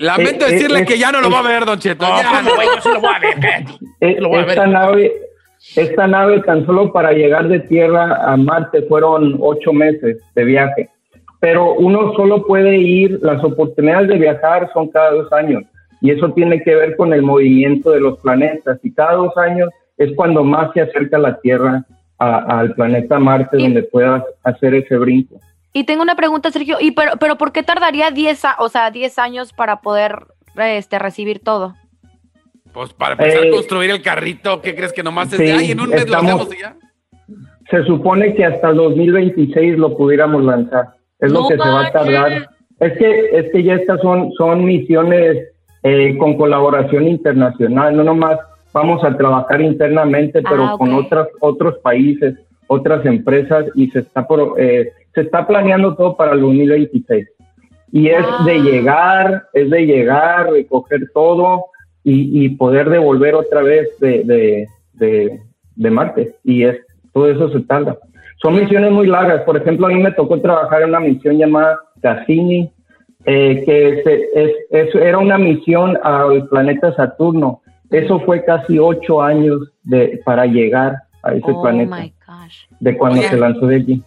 Lamento 0.00 0.46
Eh, 0.46 0.48
eh, 0.48 0.52
decirle 0.52 0.80
eh, 0.80 0.84
que 0.86 0.98
ya 0.98 1.12
no 1.12 1.20
lo 1.20 1.28
eh, 1.28 1.30
va 1.30 1.38
a 1.40 1.42
ver, 1.42 1.64
Don 1.66 1.78
Cheto. 1.78 2.06
No. 2.06 2.16
Yo 2.16 2.80
sí 2.82 2.88
lo 2.92 3.00
voy 3.00 3.10
a 3.14 3.18
ver. 3.18 3.64
Eh, 4.00 4.16
Lo 4.20 4.28
voy 4.30 4.38
a 4.38 4.40
ver. 4.42 4.48
Esta 4.50 4.66
nave, 4.66 5.12
esta 5.76 6.06
nave 6.06 6.40
tan 6.40 6.64
solo 6.64 6.90
para 6.92 7.12
llegar 7.12 7.48
de 7.48 7.60
Tierra 7.60 8.18
a 8.24 8.36
Marte 8.36 8.82
fueron 8.88 9.36
ocho 9.40 9.72
meses 9.74 10.16
de 10.34 10.44
viaje. 10.44 10.88
Pero 11.40 11.74
uno 11.74 12.14
solo 12.14 12.44
puede 12.46 12.76
ir, 12.78 13.18
las 13.22 13.42
oportunidades 13.44 14.08
de 14.08 14.16
viajar 14.18 14.70
son 14.72 14.88
cada 14.88 15.10
dos 15.12 15.30
años. 15.32 15.64
Y 16.00 16.10
eso 16.12 16.30
tiene 16.32 16.62
que 16.62 16.74
ver 16.74 16.96
con 16.96 17.12
el 17.12 17.20
movimiento 17.22 17.90
de 17.90 18.00
los 18.00 18.18
planetas. 18.20 18.78
Y 18.82 18.92
cada 18.94 19.12
dos 19.14 19.36
años 19.36 19.68
es 19.98 20.12
cuando 20.16 20.42
más 20.44 20.72
se 20.72 20.80
acerca 20.80 21.18
la 21.18 21.38
Tierra 21.40 21.84
al 22.18 22.74
planeta 22.74 23.18
Marte, 23.18 23.58
Y- 23.58 23.62
donde 23.64 23.82
puedas 23.82 24.22
hacer 24.44 24.74
ese 24.74 24.96
brinco. 24.96 25.38
Y 25.72 25.84
tengo 25.84 26.02
una 26.02 26.16
pregunta, 26.16 26.50
Sergio. 26.50 26.78
¿Y 26.80 26.92
pero, 26.92 27.12
pero 27.20 27.36
por 27.36 27.52
qué 27.52 27.62
tardaría 27.62 28.10
10, 28.10 28.44
a- 28.44 28.56
o 28.58 28.68
sea, 28.68 28.90
10 28.90 29.18
años 29.18 29.52
para 29.52 29.80
poder 29.80 30.18
este, 30.56 30.98
recibir 30.98 31.40
todo? 31.40 31.74
Pues 32.72 32.92
para 32.92 33.12
empezar 33.12 33.44
Eh, 33.44 33.48
a 33.48 33.52
construir 33.52 33.90
el 33.90 34.02
carrito, 34.02 34.60
¿qué 34.62 34.74
crees 34.74 34.92
que 34.92 35.02
nomás 35.02 35.32
es 35.32 35.38
sí, 35.38 35.44
de 35.44 35.52
ay, 35.52 35.70
en 35.72 35.80
un 35.80 35.90
mes 35.90 36.04
estamos- 36.04 36.30
lo 36.30 36.36
hacemos 36.42 36.54
y 36.54 36.60
ya? 36.60 36.76
Se 37.70 37.84
supone 37.84 38.34
que 38.34 38.44
hasta 38.44 38.70
el 38.70 38.76
2026 38.76 39.78
lo 39.78 39.96
pudiéramos 39.96 40.42
lanzar. 40.44 40.88
Es 41.20 41.30
lo 41.32 41.46
que 41.46 41.54
se 41.54 41.60
va 41.68 41.86
a 41.86 41.92
tardar. 41.92 42.48
Es 42.80 42.98
que, 42.98 43.30
es 43.38 43.52
que 43.52 43.62
ya 43.62 43.74
estas 43.74 44.00
son, 44.00 44.32
son 44.32 44.64
misiones 44.64 45.36
eh, 45.82 46.16
con 46.18 46.36
colaboración 46.36 47.06
internacional. 47.06 47.96
No 47.96 48.02
nomás 48.04 48.38
vamos 48.72 49.04
a 49.04 49.16
trabajar 49.16 49.60
internamente, 49.60 50.42
pero 50.42 50.64
Ah, 50.64 50.74
con 50.78 50.92
otras, 50.94 51.28
otros 51.40 51.78
países, 51.78 52.34
otras 52.66 53.04
empresas 53.06 53.66
y 53.74 53.88
se 53.90 54.00
está, 54.00 54.26
por- 54.26 54.54
eh, 54.60 54.90
se 55.14 55.22
está 55.22 55.46
planeando 55.46 55.94
todo 55.96 56.16
para 56.16 56.32
el 56.32 56.40
2026. 56.40 57.28
Y 57.92 58.08
es 58.08 58.24
Ah. 58.24 58.44
de 58.44 58.58
llegar, 58.60 59.44
es 59.52 59.68
de 59.70 59.84
llegar, 59.86 60.50
recoger 60.50 61.10
todo 61.12 61.66
y, 62.04 62.44
y 62.44 62.48
poder 62.50 62.88
devolver 62.88 63.34
otra 63.34 63.62
vez 63.62 63.88
de, 63.98 64.22
de, 64.24 64.68
de, 64.94 65.40
de 65.76 65.90
Marte. 65.90 66.34
Y 66.44 66.64
es 66.64 66.76
todo 67.12 67.28
eso 67.30 67.50
se 67.50 67.60
tarda. 67.60 67.96
Son 68.40 68.54
misiones 68.54 68.92
muy 68.92 69.06
largas. 69.08 69.42
Por 69.42 69.56
ejemplo, 69.56 69.86
a 69.86 69.90
mí 69.90 70.00
me 70.00 70.12
tocó 70.12 70.40
trabajar 70.40 70.82
en 70.82 70.90
una 70.90 71.00
misión 71.00 71.36
llamada 71.36 71.80
Cassini, 72.00 72.70
eh, 73.26 73.62
que 73.66 74.02
se- 74.04 74.28
es, 74.34 74.52
es- 74.70 74.94
era 74.94 75.18
una 75.18 75.36
misión 75.36 75.98
al 76.02 76.48
planeta 76.48 76.94
Saturno. 76.94 77.60
Eso 77.90 78.20
fue 78.20 78.44
casi 78.44 78.78
ocho 78.78 79.20
años 79.20 79.72
de, 79.82 80.20
para 80.24 80.46
llegar 80.46 80.94
a 81.24 81.32
ese 81.34 81.50
oh 81.50 81.60
planeta, 81.60 81.96
my 81.96 82.12
gosh. 82.26 82.56
de 82.78 82.96
cuando 82.96 83.18
Oye. 83.18 83.28
se 83.28 83.36
lanzó 83.36 83.66
de 83.66 83.74
allí. 83.76 84.02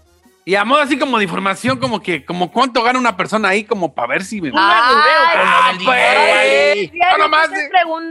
Y 0.46 0.56
a 0.56 0.66
modo 0.66 0.82
así 0.82 0.98
como 1.00 1.18
de 1.18 1.24
información, 1.24 1.80
como 1.80 2.02
que, 2.02 2.26
como 2.26 2.52
cuánto 2.52 2.84
gana 2.84 3.00
una 3.00 3.16
persona 3.16 3.50
ahí, 3.50 3.64
como 3.64 3.94
para 3.94 4.10
ver 4.10 4.24
si 4.24 4.42
me. 4.42 4.52
Ah, 4.54 5.72
pues, 5.74 5.86
güey. 5.86 6.92
no 7.12 7.18
nomás 7.18 7.50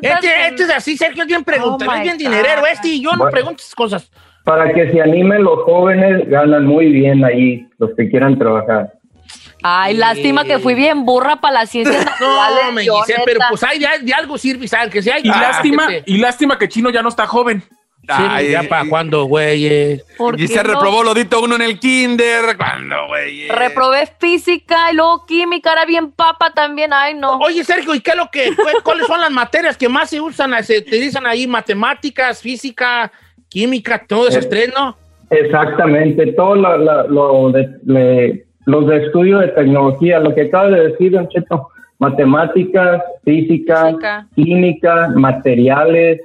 Este, 0.01 0.47
este 0.49 0.63
es 0.63 0.71
así, 0.71 0.97
Sergio, 0.97 1.23
es 1.23 1.29
bien 1.29 1.45
pregunta, 1.45 1.85
Oh 1.87 1.93
es 1.93 2.03
bien 2.03 2.17
dinerero 2.17 2.67
este 2.67 2.89
y 2.89 3.03
yo 3.03 3.11
no 3.13 3.19
Bueno. 3.19 3.33
pregunto 3.33 3.63
esas 3.63 3.75
cosas. 3.75 4.11
Para 4.45 4.73
que 4.73 4.91
se 4.91 5.01
animen 5.01 5.45
los 5.45 5.63
jóvenes, 5.65 6.29
ganan 6.29 6.65
muy 6.67 6.91
bien 6.91 7.25
ahí, 7.25 7.69
los 7.79 7.91
que 7.97 8.09
quieran 8.09 8.39
trabajar. 8.39 8.95
Ay, 9.63 9.95
lástima 9.97 10.45
que 10.45 10.59
fui 10.59 10.75
bien 10.75 11.05
burra 11.05 11.37
para 11.37 11.61
las 11.61 11.71
ciencias 11.71 12.05
naturales. 12.05 12.65
No, 12.65 12.73
me 12.73 12.83
dice, 12.83 13.23
pero 13.25 13.41
pues 13.51 13.63
hay 13.63 13.79
de, 13.79 13.87
de 14.03 14.15
algo 14.15 14.37
sirve, 14.39 14.67
¿sabes? 14.67 14.91
Que 14.91 15.03
si 15.03 15.11
hay 15.11 15.23
Y 15.23 15.31
ah, 15.31 15.41
lástima, 15.41 15.87
y 16.05 16.19
lástima 16.19 16.59
que 16.59 16.69
Chino 16.69 16.91
ya 16.91 17.03
no 17.03 17.09
está 17.11 17.27
joven. 17.27 17.63
Ay, 18.09 18.51
ya 18.51 18.63
eh, 18.63 18.69
para 18.69 18.89
cuando, 18.89 19.25
güey. 19.25 20.01
¿Por 20.19 20.39
Y 20.41 20.49
se 20.49 20.63
no? 20.63 20.73
reprobó 20.75 21.05
lodito 21.05 21.41
uno 21.41 21.55
en 21.55 21.63
el 21.63 21.79
kinder. 21.79 22.57
¿Cuándo, 22.57 22.97
güey? 23.09 23.49
Reprobé 23.49 24.09
física 24.19 24.91
y 24.93 24.97
luego 24.97 25.25
química, 25.25 25.73
era 25.73 25.85
bien 25.85 26.11
papa 26.11 26.53
también. 26.53 26.93
Ay, 26.93 27.15
no. 27.15 27.39
Oye, 27.39 27.63
Sergio, 27.65 27.95
¿y 27.95 28.01
qué 28.01 28.11
es 28.11 28.17
lo 28.17 28.29
que, 28.31 28.49
cu- 28.57 28.83
cuáles 28.83 29.07
son 29.07 29.21
las 29.21 29.31
materias 29.31 29.77
que 29.77 29.89
más 29.89 30.11
se 30.11 30.21
usan, 30.21 30.53
se 30.65 30.79
utilizan 30.79 31.27
ahí? 31.27 31.47
Matemáticas, 31.47 32.43
física, 32.43 33.11
química, 33.49 34.05
todo 34.07 34.27
ese 34.29 34.39
Eh, 34.39 34.41
estrés, 34.41 34.73
¿no? 34.75 34.97
Exactamente, 35.31 36.33
todo 36.33 36.57
lo, 36.57 36.77
lo- 36.79 37.09
lo 37.09 37.51
de, 37.53 37.69
le- 37.87 38.45
los 38.67 38.87
de 38.89 39.07
estudio 39.07 39.39
de 39.39 39.49
tecnología, 39.49 40.19
lo 40.21 40.35
que 40.35 40.43
acaba 40.43 40.69
de 40.71 40.89
decir, 40.89 41.13
Don 41.13 41.29
Cheto, 41.29 41.69
matemáticas, 41.99 43.01
física, 43.25 43.87
Física. 43.87 44.27
química, 44.35 45.09
materiales, 45.15 46.21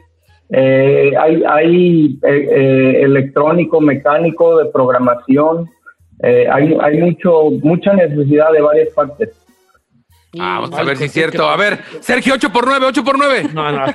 eh, 0.49 1.11
hay, 1.19 1.43
hay 1.47 2.19
eh, 2.23 2.47
eh, 2.51 3.01
electrónico, 3.03 3.81
mecánico, 3.81 4.57
de 4.57 4.65
programación, 4.71 5.69
eh, 6.23 6.47
hay, 6.51 6.75
hay 6.81 6.97
mucho, 6.99 7.51
mucha 7.61 7.93
necesidad 7.93 8.51
de 8.51 8.61
varias 8.61 8.89
partes. 8.89 9.29
Ah, 10.39 10.59
vamos 10.61 10.77
a 10.77 10.81
Ay, 10.81 10.87
ver 10.87 10.97
si 10.97 11.05
es 11.05 11.11
cierto. 11.11 11.49
a 11.49 11.55
ver, 11.57 11.79
Sergio, 12.01 12.33
8 12.35 12.51
por 12.51 12.67
9, 12.67 12.85
8 12.87 13.03
por 13.03 13.17
9. 13.17 13.49
No, 13.53 13.71
no. 13.71 13.85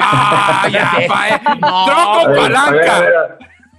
Ah, 0.00 0.68
ya, 0.70 0.92
pa, 1.08 1.28
eh. 1.28 1.40
No. 1.60 1.84
Tronco 1.86 2.20
A 2.20 2.28
ver, 2.28 2.38
a 2.38 2.40
ver, 2.40 2.56
a 2.56 2.64
palanca. 2.64 3.00
ver, 3.00 3.38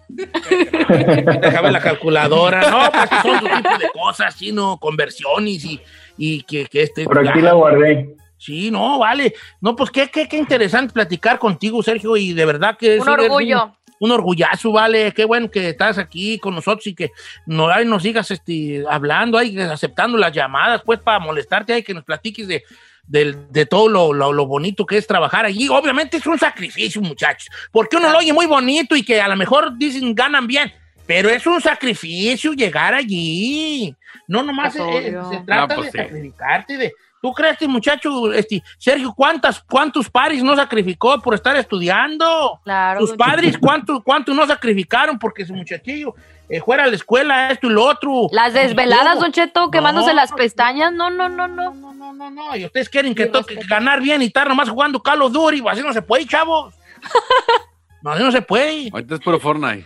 Déjame 1.42 1.72
la 1.72 1.80
calculadora. 1.82 2.70
No, 2.70 2.92
pues 2.92 3.10
que 3.10 3.16
son 3.22 3.36
otro 3.38 3.58
tipo 3.58 3.78
de 3.78 3.90
cosas, 3.94 4.34
sino 4.36 4.78
conversiones 4.78 5.64
y, 5.66 5.80
y 6.18 6.44
que, 6.44 6.66
que 6.66 6.84
este. 6.84 7.06
por 7.06 7.28
aquí 7.28 7.42
la 7.42 7.54
guardé. 7.54 8.16
Sí, 8.38 8.70
no, 8.72 9.00
vale. 9.00 9.34
No, 9.62 9.76
pues 9.76 9.90
qué, 9.92 10.10
qué, 10.10 10.28
qué 10.28 10.38
interesante 10.38 10.94
platicar 10.94 11.40
contigo, 11.40 11.82
Sergio, 11.82 12.16
y 12.18 12.34
de 12.34 12.46
verdad 12.46 12.78
que 12.78 12.96
es 12.98 13.02
Un 13.02 13.10
orgullo. 13.10 13.66
Un, 13.66 13.72
un 14.00 14.12
orgullazo, 14.12 14.72
vale. 14.72 15.12
Qué 15.14 15.26
bueno 15.26 15.50
que 15.50 15.70
estás 15.70 15.98
aquí 15.98 16.38
con 16.38 16.54
nosotros 16.54 16.86
y 16.88 16.94
que 16.94 17.10
no, 17.48 17.68
ay, 17.70 17.86
nos 17.86 18.04
sigas 18.04 18.30
este, 18.30 18.84
hablando, 18.90 19.38
ay, 19.40 19.58
aceptando 19.60 20.18
las 20.18 20.32
llamadas, 20.32 20.82
pues 20.86 21.00
para 21.00 21.18
molestarte, 21.20 21.74
hay 21.74 21.82
que 21.84 21.96
nos 21.96 22.04
platiques 22.04 22.48
de, 22.48 22.64
del- 23.08 23.52
de 23.52 23.66
todo 23.66 23.90
lo, 23.90 24.14
lo- 24.14 24.34
lo 24.34 24.46
bonito 24.46 24.86
que 24.86 24.98
es 24.98 25.08
trabajar 25.08 25.46
allí. 25.46 25.68
Obviamente 25.70 26.18
es 26.18 26.28
un 26.28 26.38
sacrificio, 26.38 27.02
muchachos, 27.02 27.50
porque 27.72 27.98
uno 27.98 28.12
lo 28.12 28.20
oye 28.20 28.34
muy 28.34 28.46
bonito 28.46 28.96
y 28.96 29.02
que 29.04 29.20
a 29.20 29.28
lo 29.28 29.36
mejor 29.36 29.76
dicen 29.80 30.14
ganan 30.14 30.46
bien. 30.46 30.72
Pero 31.08 31.30
es 31.30 31.48
un 31.48 31.62
sacrificio 31.62 32.52
llegar 32.54 32.94
allí. 32.94 33.96
No 34.28 34.44
nomás 34.44 34.76
Pues 34.76 35.06
eh, 35.06 35.18
obvio. 35.18 35.30
se 35.32 35.38
trata 35.46 35.74
No, 35.76 35.82
pues 35.82 35.92
de 35.94 36.00
sí. 36.00 36.06
sacrificarte, 36.06 36.78
de, 36.78 36.94
¿Tú 37.22 37.34
crees, 37.34 37.54
este 37.54 37.68
muchacho, 37.68 38.32
este, 38.32 38.62
Sergio, 38.78 39.14
cuántas, 39.16 39.60
cuántos 39.62 40.10
paris 40.10 40.44
no 40.44 40.56
sacrificó 40.56 41.20
por 41.20 41.34
estar 41.34 41.56
estudiando? 41.56 42.60
Claro, 42.64 43.00
Sus 43.00 43.18
padres, 43.18 43.58
¿cuántos 43.58 44.04
cuánto 44.04 44.34
no 44.34 44.46
sacrificaron 44.46 45.18
porque 45.18 45.46
su 45.46 45.54
muchachillo 45.54 46.14
eh, 46.48 46.62
fuera 46.62 46.84
a 46.84 46.88
la 46.88 46.96
escuela, 46.96 47.50
esto 47.50 47.68
y 47.68 47.72
lo 47.72 47.86
otro? 47.86 48.28
Las 48.32 48.54
desveladas, 48.54 49.20
Don 49.20 49.32
Cheto, 49.32 49.72
quemándose 49.72 50.10
No, 50.10 50.16
las 50.16 50.32
pestañas. 50.32 50.94
No, 50.94 51.10
no, 51.10 51.28
no, 51.28 51.48
no. 51.48 51.74
No, 51.74 51.94
no, 51.94 52.14
no, 52.14 52.30
no. 52.30 52.56
Y 52.56 52.66
ustedes 52.66 52.88
quieren 52.88 53.16
que 53.16 53.26
toque 53.26 53.56
ganar 53.68 54.00
bien 54.02 54.22
y 54.22 54.26
estar 54.26 54.48
nomás 54.48 54.70
jugando 54.70 55.02
Call 55.02 55.22
of 55.24 55.32
Duty. 55.32 55.64
Así 55.68 55.82
no 55.82 55.94
se 55.94 56.02
puede, 56.02 56.26
chavos. 56.26 56.74
No, 58.00 58.12
así 58.12 58.24
no 58.24 58.32
se 58.32 58.44
puede. 58.44 58.90
Ahorita 58.94 59.16
es 59.16 59.22
puro 59.22 59.40
Fortnite. 59.40 59.84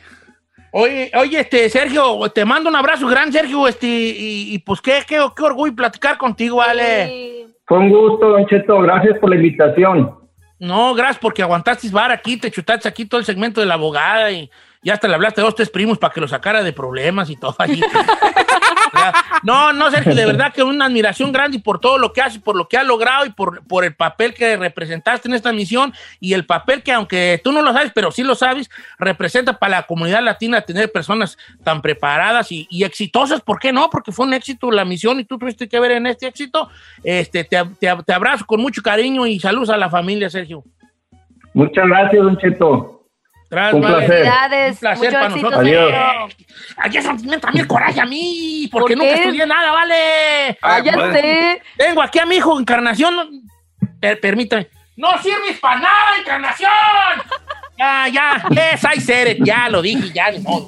Oye, 0.72 1.12
oye, 1.16 1.40
este, 1.40 1.70
Sergio, 1.70 2.20
te 2.34 2.46
mando 2.46 2.70
un 2.70 2.76
abrazo 2.76 3.08
gran, 3.08 3.32
Sergio, 3.32 3.68
este, 3.68 3.88
y, 3.88 4.54
y 4.54 4.60
pues 4.60 4.82
qué, 4.82 5.00
qué, 5.08 5.24
qué 5.36 5.44
orgullo 5.44 5.76
platicar 5.76 6.18
contigo, 6.18 6.58
vale. 6.58 7.08
Sí. 7.08 7.46
Fue 7.72 7.78
un 7.78 7.90
gusto, 7.90 8.30
Don 8.30 8.46
Cheto. 8.48 8.80
Gracias 8.80 9.18
por 9.20 9.30
la 9.30 9.38
invitación. 9.38 10.14
No, 10.60 10.94
gracias 10.94 11.20
porque 11.20 11.42
aguantaste 11.42 11.90
bar 11.90 12.12
aquí, 12.12 12.38
te 12.38 12.52
chutaste 12.52 12.88
aquí 12.88 13.06
todo 13.06 13.20
el 13.20 13.26
segmento 13.26 13.62
de 13.62 13.66
la 13.66 13.76
abogada 13.76 14.30
y 14.30 14.52
ya 14.84 14.94
hasta 14.94 15.08
le 15.08 15.16
hablaste 15.16 15.42
a 15.42 15.44
dos, 15.44 15.56
tres 15.56 15.70
primos 15.70 15.98
para 15.98 16.14
que 16.14 16.22
lo 16.22 16.28
sacara 16.28 16.64
de 16.64 16.74
problemas 16.74 17.30
y 17.30 17.38
todo 17.38 17.56
allí. 17.58 17.82
no, 19.44 19.74
no, 19.74 19.90
Sergio, 19.92 20.14
de 20.16 20.26
verdad 20.26 20.54
que 20.54 20.64
una 20.64 20.86
admiración 20.86 21.32
grande 21.32 21.60
por 21.60 21.80
todo 21.80 21.98
lo 21.98 22.14
que 22.14 22.22
hace, 22.22 22.40
por 22.40 22.56
lo 22.56 22.68
que 22.68 22.78
ha 22.78 22.84
logrado 22.84 23.26
y 23.26 23.30
por, 23.32 23.66
por 23.68 23.84
el 23.84 23.96
papel 23.96 24.34
que 24.34 24.58
representaste 24.58 25.28
en 25.28 25.36
esta 25.36 25.52
misión 25.52 25.94
y 26.20 26.34
el 26.34 26.46
papel 26.46 26.84
que, 26.84 26.92
aunque 26.92 27.40
tú 27.44 27.52
no 27.52 27.62
lo 27.62 27.74
sabes, 27.74 27.92
pero 27.94 28.12
sí 28.12 28.24
lo 28.24 28.36
sabes, 28.36 28.70
representa 29.00 29.58
para 29.60 29.78
la 29.78 29.84
comunidad 29.84 30.24
latina 30.24 30.62
tener 30.62 30.92
personas 30.92 31.38
tan 31.64 31.82
preparadas 31.82 32.52
y, 32.52 32.68
exitosas. 32.84 33.42
¿Por 33.42 33.60
qué 33.60 33.72
no? 33.72 33.90
Porque 33.90 34.12
fue 34.12 34.26
un 34.26 34.34
éxito 34.34 34.72
la 34.72 34.86
misión 34.86 35.20
y 35.20 35.26
tú 35.26 35.38
tuviste 35.38 35.68
que 35.70 35.80
ver 35.80 35.92
en 35.92 36.08
este 36.08 36.28
éxito. 36.28 36.70
Este, 37.04 37.44
te, 37.44 37.64
te- 37.80 38.04
te 38.06 38.14
abrazo 38.14 38.46
con 38.46 38.62
mucho 38.62 38.82
cariño 38.82 39.26
y 39.28 39.40
saludos 39.40 39.70
a 39.70 39.78
la 39.78 39.90
familia, 39.90 40.30
Sergio. 40.30 40.64
Muchas 41.54 41.86
gracias, 41.88 42.24
Don 42.24 42.38
Cheto. 42.38 43.01
Gracias, 43.52 43.74
Un 43.74 43.82
vale. 43.82 43.96
placer. 43.96 44.10
Felicidades. 44.16 44.72
Un 44.74 44.80
placer 44.80 44.98
Mucho 44.98 45.12
para 45.12 45.26
éxito, 45.28 45.50
nosotros. 45.52 45.60
Adiós. 46.78 47.24
Me 47.24 47.32
da 47.36 47.40
también 47.40 47.68
coraje 47.68 48.00
a 48.02 48.06
mí, 48.06 48.70
porque 48.72 48.96
¿Por 48.96 49.04
nunca 49.06 49.20
estudié 49.20 49.46
nada, 49.46 49.72
vale. 49.72 50.58
Ah, 50.62 50.80
ya 50.80 50.94
bueno. 50.94 51.14
sé. 51.14 51.62
Tengo 51.78 52.02
aquí 52.02 52.20
a 52.20 52.26
mi 52.26 52.38
hijo, 52.38 52.58
Encarnación. 52.58 53.14
Per- 54.00 54.20
permítame. 54.22 54.68
¡No 54.96 55.18
sirves 55.22 55.60
para 55.60 55.80
nada, 55.82 56.18
Encarnación! 56.20 56.70
ya, 57.78 58.08
ya, 58.08 58.44
yes, 58.52 58.84
I 58.96 59.00
said 59.02 59.28
it. 59.28 59.44
Ya 59.44 59.68
lo 59.70 59.82
dije, 59.82 60.12
ya, 60.14 60.32
ni 60.32 60.40
modo. 60.40 60.68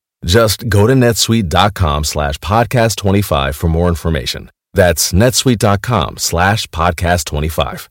Just 0.25 0.69
go 0.69 0.85
to 0.87 0.93
netsuite.com 0.93 2.03
slash 2.03 2.37
podcast 2.39 2.97
25 2.97 3.55
for 3.55 3.67
more 3.67 3.87
information. 3.87 4.49
That's 4.73 5.11
netsuite.com 5.11 6.17
slash 6.17 6.67
podcast 6.67 7.25
25. 7.25 7.89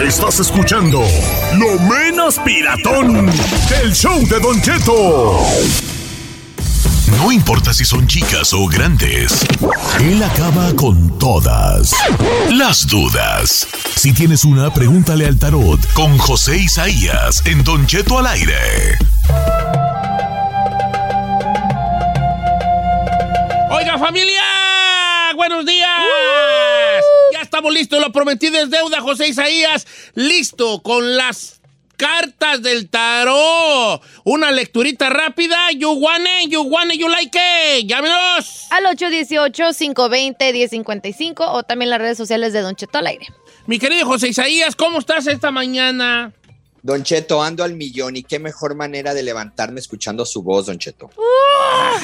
Estás 0.00 0.38
escuchando 0.40 1.00
lo 1.58 1.78
menos 1.88 2.38
piratón 2.40 3.26
del 3.70 3.94
show 3.94 4.18
de 4.28 4.40
Don 4.40 4.60
Cheto. 4.60 5.95
No 7.12 7.30
importa 7.30 7.72
si 7.72 7.84
son 7.84 8.06
chicas 8.06 8.52
o 8.52 8.66
grandes, 8.66 9.46
él 10.00 10.22
acaba 10.22 10.74
con 10.74 11.18
todas 11.18 11.92
las 12.50 12.86
dudas. 12.88 13.66
Si 13.94 14.12
tienes 14.12 14.44
una, 14.44 14.74
pregúntale 14.74 15.26
al 15.26 15.38
tarot 15.38 15.80
con 15.92 16.18
José 16.18 16.58
Isaías 16.58 17.42
en 17.46 17.62
Don 17.62 17.86
Cheto 17.86 18.18
al 18.18 18.26
aire. 18.26 18.98
Oiga, 23.70 23.98
familia, 23.98 24.42
buenos 25.36 25.64
días. 25.64 25.88
Ya 27.32 27.42
estamos 27.42 27.72
listos, 27.72 28.00
lo 28.00 28.10
prometido 28.10 28.58
es 28.58 28.68
deuda, 28.68 29.00
José 29.00 29.28
Isaías. 29.28 29.86
Listo 30.14 30.82
con 30.82 31.16
las 31.16 31.60
cartas 31.96 32.62
del 32.62 32.88
tarot. 32.88 34.00
Una 34.24 34.50
lecturita 34.52 35.10
rápida. 35.10 35.70
You 35.72 35.90
want 35.92 36.26
it, 36.42 36.50
you 36.50 36.62
want 36.62 36.92
it, 36.92 37.00
you 37.00 37.08
like 37.08 37.36
it. 37.36 37.86
Llámenos. 37.86 38.66
Al 38.70 38.84
818-520-1055 38.96 41.34
o 41.48 41.62
también 41.62 41.90
las 41.90 42.00
redes 42.00 42.18
sociales 42.18 42.52
de 42.52 42.60
Don 42.60 42.74
Cheto 42.76 42.98
al 42.98 43.06
aire. 43.08 43.26
Mi 43.66 43.78
querido 43.78 44.06
José 44.06 44.28
Isaías, 44.28 44.76
¿cómo 44.76 44.98
estás 44.98 45.26
esta 45.26 45.50
mañana? 45.50 46.32
Don 46.82 47.02
Cheto, 47.02 47.42
ando 47.42 47.64
al 47.64 47.74
millón 47.74 48.16
y 48.16 48.22
qué 48.22 48.38
mejor 48.38 48.76
manera 48.76 49.12
de 49.12 49.24
levantarme 49.24 49.80
escuchando 49.80 50.24
su 50.24 50.44
voz, 50.44 50.66
Don 50.66 50.78
Cheto. 50.78 51.10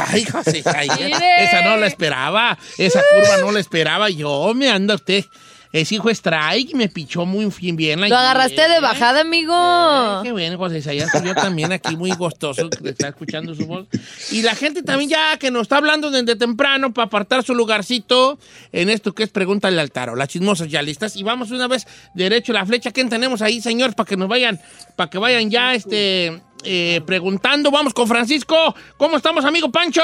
Ay, 0.09 0.25
José 0.25 0.59
Isaías. 0.59 0.99
Esa 1.39 1.63
no 1.63 1.77
la 1.77 1.87
esperaba. 1.87 2.59
Esa 2.77 3.01
curva 3.15 3.37
no 3.39 3.53
la 3.53 3.61
esperaba 3.61 4.11
yo. 4.11 4.53
Me 4.55 4.69
anda 4.69 4.97
usted. 4.97 5.25
Ese 5.73 5.95
hijo 5.95 6.11
strike 6.11 6.75
me 6.75 6.89
pichó 6.91 7.25
muy 7.25 7.51
bien. 7.73 8.01
la 8.01 8.09
Lo 8.09 8.19
agarraste 8.19 8.69
de 8.69 8.81
bajada, 8.81 9.23
amigo. 9.23 9.55
Eh, 9.55 10.21
qué 10.25 10.33
bueno, 10.33 10.59
José 10.59 10.79
Isaías. 10.79 11.11
Yo 11.25 11.35
también 11.35 11.73
aquí 11.73 11.97
muy 11.97 12.11
gustoso 12.13 12.69
de 12.69 12.91
estar 12.91 13.09
escuchando 13.09 13.55
su 13.55 13.67
voz. 13.67 13.87
Y 14.31 14.43
la 14.43 14.55
gente 14.55 14.83
también 14.83 15.09
ya 15.09 15.39
que 15.39 15.51
nos 15.51 15.63
está 15.63 15.79
hablando 15.79 16.11
desde 16.11 16.37
temprano 16.37 16.93
para 16.93 17.07
apartar 17.07 17.43
su 17.43 17.55
lugarcito 17.55 18.39
en 18.71 18.91
esto 18.91 19.15
que 19.15 19.23
es 19.23 19.31
Pregúntale 19.31 19.81
al 19.81 19.91
Taro. 19.91 20.15
Las 20.15 20.29
chismosas 20.29 20.69
ya 20.69 20.83
listas. 20.83 21.17
Y 21.17 21.23
vamos 21.23 21.51
una 21.51 21.69
vez 21.69 21.87
derecho 22.15 22.53
a 22.53 22.57
la 22.57 22.67
flecha. 22.67 22.91
¿Quién 22.91 23.09
tenemos 23.09 23.41
ahí, 23.41 23.63
señor? 23.63 23.95
Para 23.95 24.07
que 24.07 24.19
nos 24.19 24.29
vayan, 24.29 24.61
para 24.95 25.09
que 25.09 25.17
vayan 25.17 25.51
ya 25.51 25.75
este, 25.75 26.39
eh, 26.65 27.01
preguntando. 27.07 27.71
Vamos 27.71 27.95
con 27.95 28.07
Francisco. 28.07 28.75
¿Cómo 28.99 29.17
estamos, 29.17 29.43
amigo 29.47 29.73
Pancho? 29.73 30.03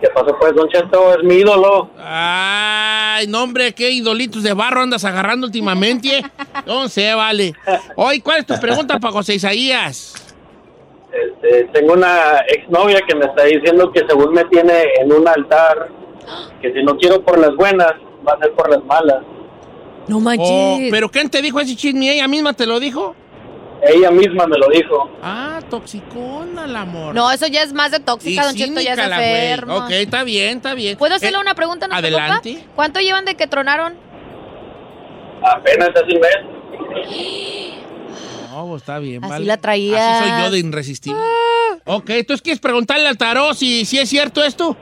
¿Qué 0.00 0.08
pasó 0.14 0.36
pues, 0.38 0.54
Don 0.54 0.68
Cheto? 0.68 1.14
Es 1.14 1.24
mi 1.24 1.36
ídolo. 1.36 1.90
Ay, 1.98 3.26
no, 3.26 3.42
hombre, 3.42 3.72
qué 3.72 3.90
idolitos 3.90 4.42
de 4.42 4.52
barro 4.52 4.82
andas 4.82 5.04
agarrando 5.04 5.46
últimamente. 5.46 6.22
No 6.66 6.88
sé, 6.88 7.14
vale. 7.14 7.54
Hoy, 7.96 8.20
¿cuál 8.20 8.38
es 8.40 8.46
tu 8.46 8.58
pregunta 8.60 8.98
para 8.98 9.12
José 9.12 9.34
Isaías? 9.34 10.14
Este, 11.12 11.64
tengo 11.72 11.92
una 11.92 12.38
exnovia 12.48 13.00
que 13.06 13.14
me 13.14 13.26
está 13.26 13.44
diciendo 13.44 13.92
que 13.92 14.00
según 14.08 14.32
me 14.32 14.44
tiene 14.46 14.84
en 15.00 15.12
un 15.12 15.26
altar, 15.28 15.88
que 16.60 16.72
si 16.72 16.82
no 16.82 16.96
quiero 16.96 17.22
por 17.22 17.38
las 17.38 17.54
buenas, 17.54 17.92
va 18.26 18.32
a 18.32 18.38
ser 18.38 18.52
por 18.52 18.68
las 18.68 18.84
malas. 18.84 19.22
No 20.08 20.18
Oh, 20.38 20.78
¿Pero 20.90 21.08
quién 21.08 21.30
te 21.30 21.40
dijo 21.40 21.60
ese 21.60 21.76
chisme? 21.76 22.12
¿Ella 22.12 22.28
misma 22.28 22.52
te 22.52 22.66
lo 22.66 22.78
dijo? 22.78 23.14
Ella 23.86 24.10
misma 24.10 24.46
me 24.46 24.56
lo 24.56 24.68
dijo. 24.68 25.10
Ah, 25.22 25.60
toxicona 25.68 26.64
el 26.64 26.74
amor. 26.76 27.14
No, 27.14 27.30
eso 27.30 27.46
ya 27.46 27.62
es 27.62 27.72
más 27.72 27.90
de 27.90 28.00
tóxica, 28.00 28.42
Y 28.42 28.44
Don 28.46 28.54
Cheto, 28.54 28.80
ya 28.80 28.92
es 28.92 28.96
la 28.98 29.04
enfermo. 29.50 29.76
Ok, 29.76 29.90
está 29.90 30.24
bien, 30.24 30.56
está 30.58 30.74
bien. 30.74 30.96
¿Puedo 30.96 31.14
hacerle 31.14 31.38
Eh, 31.38 31.40
una 31.42 31.54
pregunta 31.54 31.86
a 31.86 31.88
nuestro 31.88 32.08
adelante. 32.16 32.54
papá? 32.54 32.66
¿Cuánto 32.74 33.00
llevan 33.00 33.24
de 33.24 33.34
que 33.34 33.46
tronaron? 33.46 33.94
Apenas 35.42 35.90
hace 35.90 36.14
un 36.14 36.20
mes. 36.20 36.36
No, 38.50 38.66
pues 38.68 38.82
está 38.82 38.98
bien, 39.00 39.22
Así 39.22 39.30
vale. 39.30 39.44
la 39.46 39.56
traía. 39.58 40.18
Así 40.20 40.28
soy 40.30 40.42
yo 40.42 40.50
de 40.50 40.58
irresistible. 40.60 41.20
Ok, 41.84 42.10
entonces 42.10 42.40
quieres 42.42 42.60
preguntarle 42.60 43.08
al 43.08 43.18
tarot 43.18 43.54
si, 43.54 43.84
si 43.84 43.98
es 43.98 44.08
cierto 44.08 44.42
esto. 44.42 44.76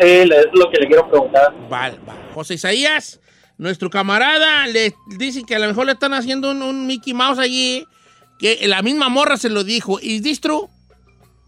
Sí, 0.00 0.06
es 0.06 0.28
lo 0.52 0.70
que 0.70 0.78
le 0.80 0.86
quiero 0.88 1.08
preguntar. 1.08 1.54
Vale, 1.70 1.96
vale. 2.04 2.18
José 2.34 2.54
Isaías, 2.54 3.20
nuestro 3.58 3.90
camarada, 3.90 4.66
le 4.66 4.94
dicen 5.18 5.44
que 5.44 5.56
a 5.56 5.58
lo 5.58 5.66
mejor 5.66 5.86
le 5.86 5.92
están 5.92 6.14
haciendo 6.14 6.50
un, 6.50 6.62
un 6.62 6.86
Mickey 6.86 7.14
Mouse 7.14 7.38
allí, 7.38 7.86
que 8.38 8.66
la 8.66 8.82
misma 8.82 9.08
morra 9.08 9.36
se 9.36 9.48
lo 9.48 9.64
dijo. 9.64 9.98
¿Is 10.00 10.22
this 10.22 10.40
true? 10.40 10.68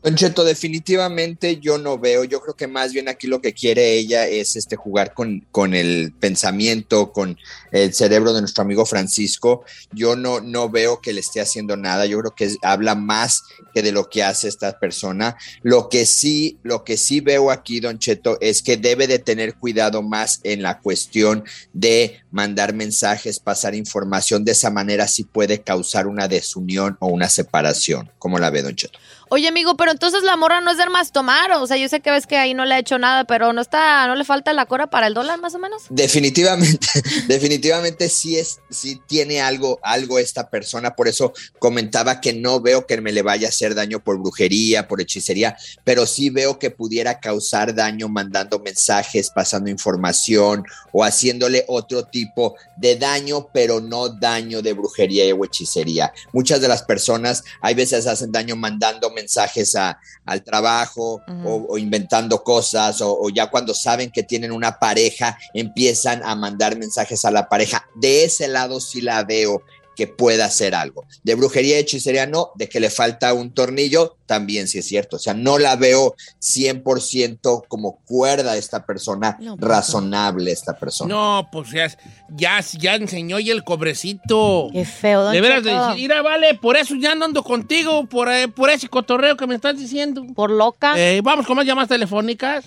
Don 0.01 0.15
Cheto, 0.15 0.45
definitivamente 0.45 1.59
yo 1.59 1.77
no 1.77 1.99
veo, 1.99 2.23
yo 2.23 2.41
creo 2.41 2.55
que 2.55 2.69
más 2.69 2.93
bien 2.93 3.09
aquí 3.09 3.27
lo 3.27 3.41
que 3.41 3.53
quiere 3.53 3.95
ella 3.95 4.29
es 4.29 4.55
este 4.55 4.77
jugar 4.77 5.13
con, 5.13 5.45
con 5.51 5.75
el 5.75 6.13
pensamiento, 6.21 7.13
con 7.13 7.37
el 7.73 7.93
cerebro 7.93 8.33
de 8.33 8.41
nuestro 8.41 8.63
amigo 8.63 8.87
Francisco. 8.87 9.65
Yo 9.93 10.15
no, 10.15 10.41
no 10.41 10.71
veo 10.71 11.01
que 11.01 11.13
le 11.13 11.19
esté 11.19 11.41
haciendo 11.41 11.77
nada, 11.77 12.07
yo 12.07 12.21
creo 12.21 12.35
que 12.37 12.55
habla 12.63 12.95
más 12.95 13.43
que 13.75 13.83
de 13.83 13.91
lo 13.91 14.09
que 14.09 14.23
hace 14.23 14.47
esta 14.47 14.79
persona. 14.79 15.37
Lo 15.63 15.89
que 15.89 16.07
sí, 16.07 16.59
lo 16.63 16.85
que 16.85 16.97
sí 16.97 17.21
veo 17.21 17.51
aquí, 17.51 17.81
Don 17.81 17.99
Cheto, 17.99 18.39
es 18.41 18.63
que 18.63 18.77
debe 18.77 19.09
de 19.09 19.19
tener 19.19 19.57
cuidado 19.57 20.03
más 20.03 20.39
en 20.45 20.63
la 20.63 20.79
cuestión 20.79 21.43
de 21.73 22.21
mandar 22.31 22.73
mensajes, 22.73 23.41
pasar 23.41 23.75
información, 23.75 24.45
de 24.45 24.53
esa 24.53 24.71
manera 24.71 25.09
sí 25.09 25.25
puede 25.25 25.61
causar 25.61 26.07
una 26.07 26.29
desunión 26.29 26.97
o 27.01 27.09
una 27.09 27.29
separación. 27.29 28.13
¿Cómo 28.19 28.39
la 28.39 28.51
ve, 28.51 28.63
Don 28.63 28.77
Cheto? 28.77 29.01
Oye, 29.31 29.47
amigo, 29.47 29.77
pero 29.77 29.91
entonces 29.91 30.23
la 30.23 30.37
morra 30.37 30.63
no 30.63 30.71
es 30.71 30.79
de 30.79 30.87
más 30.89 31.13
tomar. 31.13 31.53
O 31.53 31.67
sea, 31.67 31.77
yo 31.77 31.89
sé 31.89 32.01
que 32.01 32.11
ves 32.11 32.27
que 32.27 32.39
ahí 32.39 32.55
no 32.55 32.65
le 32.65 32.75
ha 32.75 32.79
hecho 32.79 32.99
nada, 32.99 33.25
pero 33.25 33.53
no 33.53 33.61
está, 33.61 34.07
no 34.07 34.15
le 34.15 34.25
falta 34.25 34.55
la 34.55 34.65
cora 34.65 34.89
para 34.89 35.07
el 35.07 35.15
dólar, 35.15 35.39
más 35.39 35.55
o 35.55 35.59
menos. 35.59 35.83
Definitivamente, 35.91 36.87
definitivamente 37.29 38.09
sí 38.09 38.39
es, 38.39 38.61
sí 38.71 39.01
tiene 39.07 39.43
algo, 39.43 39.81
algo 39.83 40.19
esta 40.19 40.49
persona. 40.49 40.97
Por 40.97 41.09
eso 41.09 41.35
comentaba 41.59 42.21
que 42.21 42.33
no 42.33 42.61
veo 42.61 42.87
que 42.87 43.01
me 43.01 43.13
le 43.13 43.23
vaya 43.23 43.49
a 43.49 43.51
hacer 43.51 43.75
daño 43.75 44.03
por 44.03 44.19
brujería, 44.19 44.89
por 44.89 45.01
hechicería, 45.01 45.57
pero 45.85 46.07
sí 46.07 46.31
veo 46.31 46.59
que 46.59 46.71
pudiera 46.71 47.21
causar 47.21 47.75
daño 47.75 48.09
mandando 48.09 48.59
mensajes, 48.61 49.31
pasando 49.31 49.69
información 49.69 50.65
o 50.93 51.05
haciéndole 51.05 51.65
otro 51.69 52.05
tipo 52.05 52.57
de 52.77 52.97
daño, 52.97 53.49
pero 53.53 53.81
no 53.81 54.09
daño 54.09 54.63
de 54.63 54.73
brujería 54.73 55.35
o 55.35 55.45
hechicería. 55.45 56.13
Muchas 56.33 56.61
de 56.63 56.69
las 56.69 56.83
personas, 56.83 57.45
hay 57.61 57.75
veces 57.75 58.07
hacen 58.07 58.33
daño 58.33 58.57
mandando 58.57 59.11
mensajes 59.19 59.75
a, 59.75 59.99
al 60.25 60.43
trabajo 60.45 61.21
o, 61.45 61.67
o 61.69 61.79
inventando 61.79 62.43
cosas 62.43 63.01
o, 63.01 63.19
o 63.21 63.29
ya 63.31 63.51
cuando 63.51 63.75
saben 63.75 64.11
que 64.11 64.23
tienen 64.23 64.53
una 64.53 64.79
pareja 64.79 65.37
empiezan 65.55 66.23
a 66.25 66.35
mandar 66.35 66.79
mensajes 66.79 67.25
a 67.25 67.31
la 67.31 67.49
pareja. 67.49 67.87
De 67.95 68.25
ese 68.25 68.47
lado 68.49 68.81
sí 68.81 69.01
la 69.01 69.25
veo 69.25 69.63
que 69.99 70.07
pueda 70.07 70.45
hacer 70.45 70.77
algo. 70.77 71.07
De 71.25 71.35
brujería 71.35 71.77
y 71.77 71.81
hechicería 71.81 72.25
no, 72.25 72.53
de 72.55 72.69
que 72.69 72.79
le 72.79 72.89
falta 72.89 73.35
un 73.35 73.51
tornillo 73.51 74.17
también 74.27 74.69
sí 74.69 74.79
es 74.79 74.87
cierto. 74.87 75.17
O 75.17 75.19
sea, 75.19 75.35
no 75.35 75.59
la 75.59 75.75
veo 75.75 76.15
100% 76.41 77.65
como 77.67 77.99
cuerda 78.07 78.57
esta 78.57 78.87
persona, 78.87 79.37
No, 79.41 79.57
pues, 79.57 79.69
razonable 79.69 80.53
esta 80.53 80.79
persona. 80.79 81.13
No, 81.13 81.49
pues 81.51 81.73
ya, 81.73 81.91
ya, 82.31 82.61
ya 82.79 82.95
enseñó 82.95 83.41
y 83.41 83.51
el 83.51 83.65
cobrecito. 83.65 84.69
Qué 84.73 84.85
feo, 84.85 85.25
don 85.25 85.33
De 85.33 85.41
veras 85.41 85.65
de 85.65 85.73
decir, 85.73 85.97
mira, 85.97 86.23
vale, 86.23 86.55
por 86.55 86.77
eso 86.77 86.95
ya 86.95 87.17
no 87.17 87.25
ando 87.25 87.43
contigo, 87.43 88.07
por, 88.07 88.31
eh, 88.31 88.47
por 88.47 88.71
ese 88.71 88.89
cotorreo 88.89 89.37
que 89.37 89.49
me 89.49 89.57
estás 89.57 89.77
diciendo. 89.77 90.25
Por 90.33 90.53
loca. 90.53 90.95
Eh, 90.97 91.23
vamos 91.25 91.45
con 91.45 91.57
más 91.57 91.67
llamadas 91.67 91.89
telefónicas. 91.89 92.65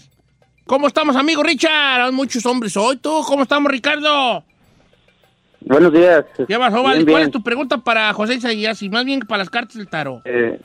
¿Cómo 0.65 0.85
estamos, 0.85 1.15
amigo 1.15 1.43
Richard? 1.43 2.01
Hay 2.01 2.11
muchos 2.11 2.45
hombres 2.45 2.75
hoy. 2.75 2.97
¿Tú 2.97 3.23
cómo 3.25 3.43
estamos, 3.43 3.71
Ricardo? 3.71 4.43
Buenos 5.71 5.93
días. 5.93 6.25
¿Qué 6.35 6.57
pasó, 6.57 6.71
Bien, 6.73 6.83
vale? 6.83 7.03
¿Cuál 7.05 7.05
bien. 7.05 7.21
es 7.21 7.31
tu 7.31 7.41
pregunta 7.41 7.77
para 7.77 8.11
José 8.11 8.35
Isaías? 8.35 8.81
Y 8.81 8.89
más 8.89 9.05
bien 9.05 9.21
para 9.21 9.37
las 9.39 9.49
cartas 9.49 9.77
del 9.77 9.87
tarot. 9.87 10.21
Eh, 10.25 10.59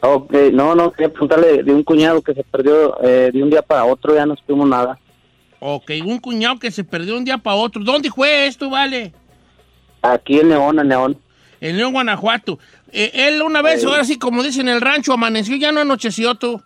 ok, 0.00 0.32
no, 0.52 0.74
no, 0.74 0.90
quería 0.90 1.08
preguntarle 1.10 1.62
de 1.62 1.72
un 1.72 1.84
cuñado 1.84 2.20
que 2.20 2.34
se 2.34 2.42
perdió 2.42 3.00
eh, 3.00 3.30
de 3.32 3.40
un 3.40 3.48
día 3.48 3.62
para 3.62 3.84
otro, 3.84 4.16
ya 4.16 4.26
no 4.26 4.34
supimos 4.34 4.68
nada. 4.68 4.98
Ok, 5.60 5.92
un 6.04 6.18
cuñado 6.18 6.58
que 6.58 6.72
se 6.72 6.82
perdió 6.82 7.16
un 7.16 7.24
día 7.24 7.38
para 7.38 7.54
otro. 7.56 7.84
¿Dónde 7.84 8.10
fue 8.10 8.48
esto, 8.48 8.68
vale? 8.68 9.12
Aquí 10.02 10.40
en 10.40 10.48
León, 10.48 10.80
en 10.80 10.88
León. 10.88 11.18
En 11.60 11.76
León, 11.76 11.92
Guanajuato. 11.92 12.58
Eh, 12.90 13.12
él 13.14 13.40
una 13.42 13.62
vez, 13.62 13.84
Ay. 13.84 13.90
ahora 13.90 14.02
sí, 14.04 14.18
como 14.18 14.42
dicen 14.42 14.68
en 14.68 14.74
el 14.74 14.80
rancho, 14.80 15.12
amaneció, 15.12 15.54
ya 15.56 15.70
no 15.70 15.78
anocheció 15.80 16.34
tú. 16.34 16.60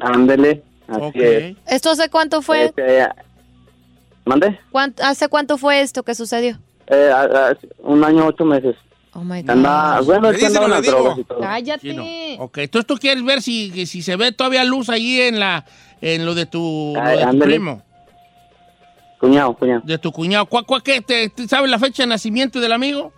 Ándele, 0.00 0.64
así 0.88 1.00
Ok. 1.02 1.16
es. 1.16 1.56
¿Esto 1.68 1.90
hace 1.90 2.08
cuánto 2.10 2.42
fue? 2.42 2.64
Este, 2.66 3.06
eh, 4.26 4.28
¿Mande? 4.28 4.58
¿Cuánto- 4.70 5.02
¿Hace 5.04 5.28
cuánto 5.28 5.56
fue 5.58 5.80
esto 5.80 6.02
que 6.02 6.14
sucedió? 6.14 6.58
Eh, 6.88 7.10
a- 7.12 7.22
a- 7.50 7.56
un 7.82 8.04
año, 8.04 8.26
ocho 8.26 8.44
meses. 8.44 8.76
Oh 9.12 9.24
my 9.24 9.40
God. 9.42 9.50
Anda, 9.50 10.00
bueno, 10.02 10.28
es 10.30 10.36
que 10.38 10.46
dice, 10.46 10.58
andaba 10.58 10.68
no 10.68 10.74
en 10.76 10.82
le 10.82 10.86
las 10.88 10.94
drogas 11.00 11.18
y 11.18 11.24
todo. 11.24 11.40
Cállate. 11.40 11.90
Sí, 11.90 11.96
no. 11.96 12.44
Ok, 12.44 12.58
entonces 12.58 12.86
tú 12.86 12.96
quieres 12.96 13.24
ver 13.24 13.40
si, 13.40 13.86
si 13.86 14.02
se 14.02 14.16
ve 14.16 14.32
todavía 14.32 14.62
luz 14.64 14.90
ahí 14.90 15.20
en 15.22 15.40
la 15.40 15.64
en 16.02 16.26
lo 16.26 16.34
de 16.34 16.44
tu, 16.44 16.92
lo 16.94 17.00
Ay, 17.02 17.18
de 17.24 17.26
tu 17.32 17.38
primo, 17.38 17.82
Cuñado, 19.18 19.54
cuñado. 19.54 19.80
de 19.84 19.96
tu 19.98 20.12
cuñado. 20.12 20.44
¿Cuál, 20.46 20.66
cuál, 20.66 20.82
qué, 20.82 21.00
te, 21.00 21.30
te 21.30 21.48
¿Sabes 21.48 21.70
la 21.70 21.78
fecha 21.78 22.02
de 22.02 22.08
nacimiento 22.08 22.60
del 22.60 22.72
amigo? 22.72 23.12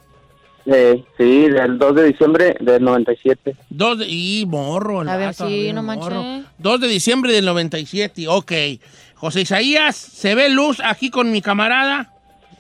Eh, 0.66 1.02
sí, 1.16 1.48
del 1.48 1.78
2 1.78 1.94
de 1.96 2.04
diciembre 2.04 2.56
del 2.60 2.84
97. 2.84 3.56
Dos 3.70 3.98
de, 3.98 4.06
y 4.06 4.44
morro. 4.46 5.02
el 5.02 5.08
A 5.08 5.16
ver, 5.16 5.34
sí, 5.34 5.72
no 5.72 5.82
morro. 5.82 6.22
manches. 6.22 6.46
2 6.58 6.80
de 6.80 6.88
diciembre 6.88 7.32
del 7.32 7.46
97, 7.46 8.28
ok. 8.28 8.52
José 9.18 9.40
Isaías, 9.40 9.96
¿se 9.96 10.34
ve 10.34 10.48
luz 10.48 10.80
aquí 10.84 11.10
con 11.10 11.32
mi 11.32 11.42
camarada? 11.42 12.12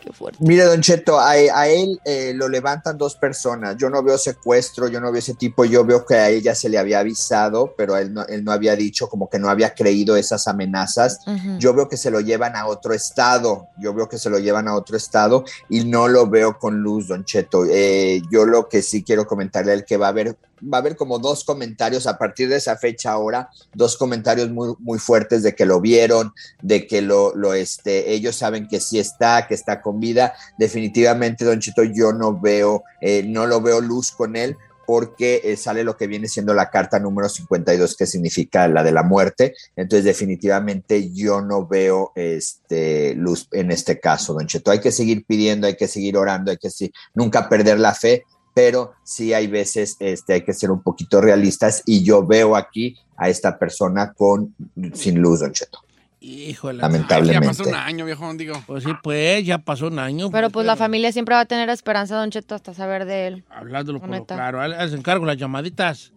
Qué 0.02 0.12
fuerte. 0.12 0.38
Mire, 0.40 0.64
Don 0.64 0.80
Cheto, 0.80 1.18
a, 1.18 1.30
a 1.30 1.68
él 1.68 2.00
eh, 2.04 2.32
lo 2.34 2.48
levantan 2.48 2.96
dos 2.98 3.16
personas. 3.16 3.76
Yo 3.76 3.90
no 3.90 4.02
veo 4.02 4.16
secuestro, 4.16 4.88
yo 4.88 5.00
no 5.00 5.10
veo 5.10 5.18
ese 5.18 5.34
tipo. 5.34 5.64
Yo 5.64 5.84
veo 5.84 6.04
que 6.04 6.14
a 6.14 6.30
ella 6.30 6.54
se 6.54 6.68
le 6.68 6.78
había 6.78 7.00
avisado, 7.00 7.74
pero 7.76 7.96
él 7.96 8.12
no, 8.12 8.24
él 8.26 8.44
no 8.44 8.52
había 8.52 8.74
dicho, 8.76 9.08
como 9.08 9.28
que 9.28 9.38
no 9.38 9.48
había 9.48 9.74
creído 9.74 10.16
esas 10.16 10.46
amenazas. 10.48 11.20
Yo 11.58 11.74
veo 11.74 11.88
que 11.88 11.96
se 11.96 12.10
lo 12.10 12.20
llevan 12.20 12.56
a 12.56 12.66
otro 12.66 12.94
estado. 12.94 13.68
Yo 13.78 13.92
veo 13.94 14.08
que 14.08 14.18
se 14.18 14.30
lo 14.30 14.38
llevan 14.38 14.68
a 14.68 14.74
otro 14.74 14.96
estado 14.96 15.44
y 15.68 15.84
no 15.84 16.08
lo 16.08 16.28
veo 16.28 16.58
con 16.58 16.78
luz, 16.78 17.08
Don 17.08 17.24
Cheto. 17.24 17.64
Eh, 17.68 18.20
yo 18.30 18.46
lo 18.46 18.68
que 18.68 18.82
sí 18.82 19.02
quiero 19.02 19.26
comentarle 19.26 19.72
a 19.72 19.74
él 19.74 19.84
que 19.84 19.96
va 19.96 20.06
a 20.06 20.10
haber 20.10 20.36
va 20.62 20.78
a 20.78 20.80
haber 20.80 20.96
como 20.96 21.18
dos 21.18 21.44
comentarios 21.44 22.06
a 22.06 22.18
partir 22.18 22.48
de 22.48 22.56
esa 22.56 22.76
fecha 22.76 23.12
ahora, 23.12 23.50
dos 23.74 23.96
comentarios 23.96 24.50
muy, 24.50 24.74
muy 24.78 24.98
fuertes 24.98 25.42
de 25.42 25.54
que 25.54 25.66
lo 25.66 25.80
vieron, 25.80 26.32
de 26.62 26.86
que 26.86 27.02
lo, 27.02 27.34
lo 27.34 27.54
este, 27.54 28.12
ellos 28.12 28.36
saben 28.36 28.68
que 28.68 28.80
sí 28.80 28.98
está, 28.98 29.46
que 29.46 29.54
está 29.54 29.80
con 29.82 30.00
vida. 30.00 30.34
Definitivamente, 30.58 31.44
Don 31.44 31.60
Chito, 31.60 31.82
yo 31.84 32.12
no 32.12 32.38
veo, 32.38 32.84
eh, 33.00 33.22
no 33.26 33.46
lo 33.46 33.60
veo 33.60 33.80
luz 33.80 34.10
con 34.10 34.36
él 34.36 34.56
porque 34.88 35.42
eh, 35.44 35.58
sale 35.58 35.84
lo 35.84 35.98
que 35.98 36.06
viene 36.06 36.28
siendo 36.28 36.54
la 36.54 36.70
carta 36.70 36.98
número 36.98 37.28
52, 37.28 37.94
que 37.94 38.06
significa 38.06 38.66
la 38.68 38.82
de 38.82 38.90
la 38.90 39.02
muerte. 39.02 39.54
Entonces, 39.76 40.02
definitivamente 40.02 41.12
yo 41.12 41.42
no 41.42 41.66
veo 41.66 42.12
este, 42.14 43.14
luz 43.14 43.48
en 43.52 43.70
este 43.70 44.00
caso, 44.00 44.32
don 44.32 44.46
Cheto. 44.46 44.70
Hay 44.70 44.80
que 44.80 44.90
seguir 44.90 45.26
pidiendo, 45.26 45.66
hay 45.66 45.76
que 45.76 45.88
seguir 45.88 46.16
orando, 46.16 46.50
hay 46.50 46.56
que 46.56 46.70
nunca 47.12 47.50
perder 47.50 47.78
la 47.78 47.94
fe, 47.94 48.24
pero 48.54 48.94
sí 49.02 49.32
hay 49.32 49.46
veces 49.46 49.96
este, 50.00 50.34
hay 50.34 50.42
que 50.42 50.52
ser 50.52 50.70
un 50.70 50.82
poquito 50.82 51.20
realistas 51.20 51.82
y 51.86 52.02
yo 52.02 52.26
veo 52.26 52.56
aquí 52.56 52.96
a 53.16 53.28
esta 53.28 53.58
persona 53.58 54.12
con 54.12 54.54
sin 54.94 55.20
luz, 55.20 55.40
don 55.40 55.52
Cheto. 55.52 55.80
Híjole. 56.20 56.80
Lamentablemente. 56.80 57.46
Ya 57.46 57.50
pasó 57.50 57.68
un 57.68 57.74
año, 57.74 58.04
viejo, 58.04 58.34
digo. 58.34 58.60
Pues 58.66 58.84
sí, 58.84 58.90
pues, 59.02 59.44
ya 59.44 59.58
pasó 59.58 59.86
un 59.86 59.98
año. 59.98 60.30
Pero 60.30 60.50
pues 60.50 60.66
la 60.66 60.76
familia 60.76 61.12
siempre 61.12 61.34
va 61.34 61.42
a 61.42 61.46
tener 61.46 61.68
esperanza, 61.68 62.16
Don 62.16 62.30
Cheto, 62.30 62.54
hasta 62.54 62.74
saber 62.74 63.04
de 63.04 63.28
él. 63.28 63.44
Hablándolo 63.50 64.00
por 64.00 64.26
claro. 64.26 64.60
Haz 64.60 64.92
encargo 64.92 65.24
las 65.24 65.36
llamaditas. 65.36 66.12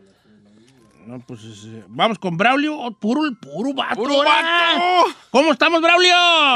No, 1.05 1.19
pues, 1.25 1.41
eh, 1.67 1.83
vamos 1.87 2.19
con 2.19 2.37
Braulio. 2.37 2.77
Oh, 2.77 2.91
puro, 2.91 3.21
puro 3.41 3.73
vato. 3.73 3.95
¡Puro 3.95 4.17
vato! 4.19 5.11
¿Cómo 5.31 5.51
estamos, 5.51 5.81
Braulio? 5.81 6.13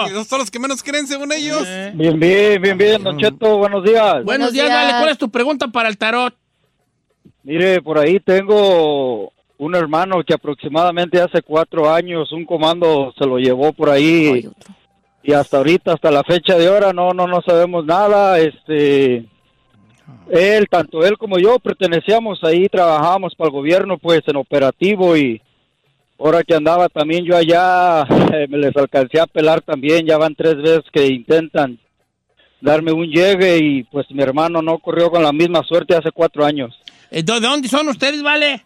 Esos 0.08 0.28
son 0.28 0.40
los 0.40 0.52
que 0.52 0.60
menos 0.60 0.84
creen, 0.84 1.08
según 1.08 1.32
ellos. 1.34 1.64
Eh, 1.66 1.92
Bien, 1.96 2.20
bien, 2.20 2.62
bien, 2.62 2.78
bien, 2.78 3.04
Don 3.04 3.18
Cheto, 3.18 3.58
buenos 3.58 3.84
días. 3.84 4.24
Buenos 4.24 4.26
Buenos 4.26 4.54
días, 4.54 4.68
días. 4.68 4.78
vale. 4.78 4.98
¿Cuál 5.00 5.10
es 5.10 5.18
tu 5.18 5.30
pregunta 5.30 5.68
para 5.68 5.90
el 5.90 5.98
tarot? 5.98 6.34
Mire, 7.44 7.82
por 7.82 7.98
ahí 8.00 8.20
tengo 8.20 9.32
un 9.58 9.76
hermano 9.76 10.24
que 10.24 10.34
aproximadamente 10.34 11.22
hace 11.22 11.42
cuatro 11.42 11.92
años 11.94 12.32
un 12.32 12.46
comando 12.46 13.14
se 13.18 13.26
lo 13.26 13.38
llevó 13.38 13.72
por 13.74 13.90
ahí 13.90 14.48
y 15.24 15.34
hasta 15.34 15.58
ahorita, 15.58 15.94
hasta 15.94 16.12
la 16.12 16.24
fecha 16.24 16.56
de 16.56 16.68
ahora, 16.68 16.92
no, 16.94 17.12
no, 17.14 17.26
no 17.28 17.42
sabemos 17.42 17.86
nada. 17.86 18.40
Este, 18.40 19.26
él, 20.30 20.68
tanto 20.70 21.06
él 21.06 21.18
como 21.18 21.38
yo 21.38 21.60
pertenecíamos 21.60 22.44
ahí, 22.44 22.68
trabajábamos 22.68 23.36
para 23.36 23.48
el 23.50 23.54
gobierno, 23.54 23.98
pues 23.98 24.22
en 24.28 24.36
operativo 24.36 25.15
y 25.15 25.41
ahora 26.20 26.44
que 26.44 26.56
andaba 26.56 26.89
también 26.89 27.26
yo 27.26 27.36
allá, 27.36 28.02
eh, 28.34 28.48
me 28.50 28.58
les 28.58 28.76
alcancé 28.76 29.20
a 29.20 29.28
pelar 29.28 29.62
también, 29.62 30.06
ya 30.06 30.18
van 30.18 30.36
tres 30.36 30.58
veces 30.58 30.84
que 30.91 31.08
intentan 31.08 31.80
darme 32.62 32.91
un 32.91 33.08
llegue 33.08 33.58
y 33.58 33.84
pues 33.84 34.10
mi 34.12 34.24
hermano 34.24 34.62
no 34.62 34.80
corrió 34.80 35.12
con 35.12 35.24
la 35.24 35.32
misma 35.32 35.62
suerte 35.63 35.96
hace 35.96 36.12
cuatro 36.12 36.46
años. 36.46 36.76
Eh, 37.12 37.24
¿De 37.24 37.34
de 37.34 37.39
dónde 37.39 37.68
son 37.68 37.88
ustedes, 37.89 38.24
vale? 38.24 38.65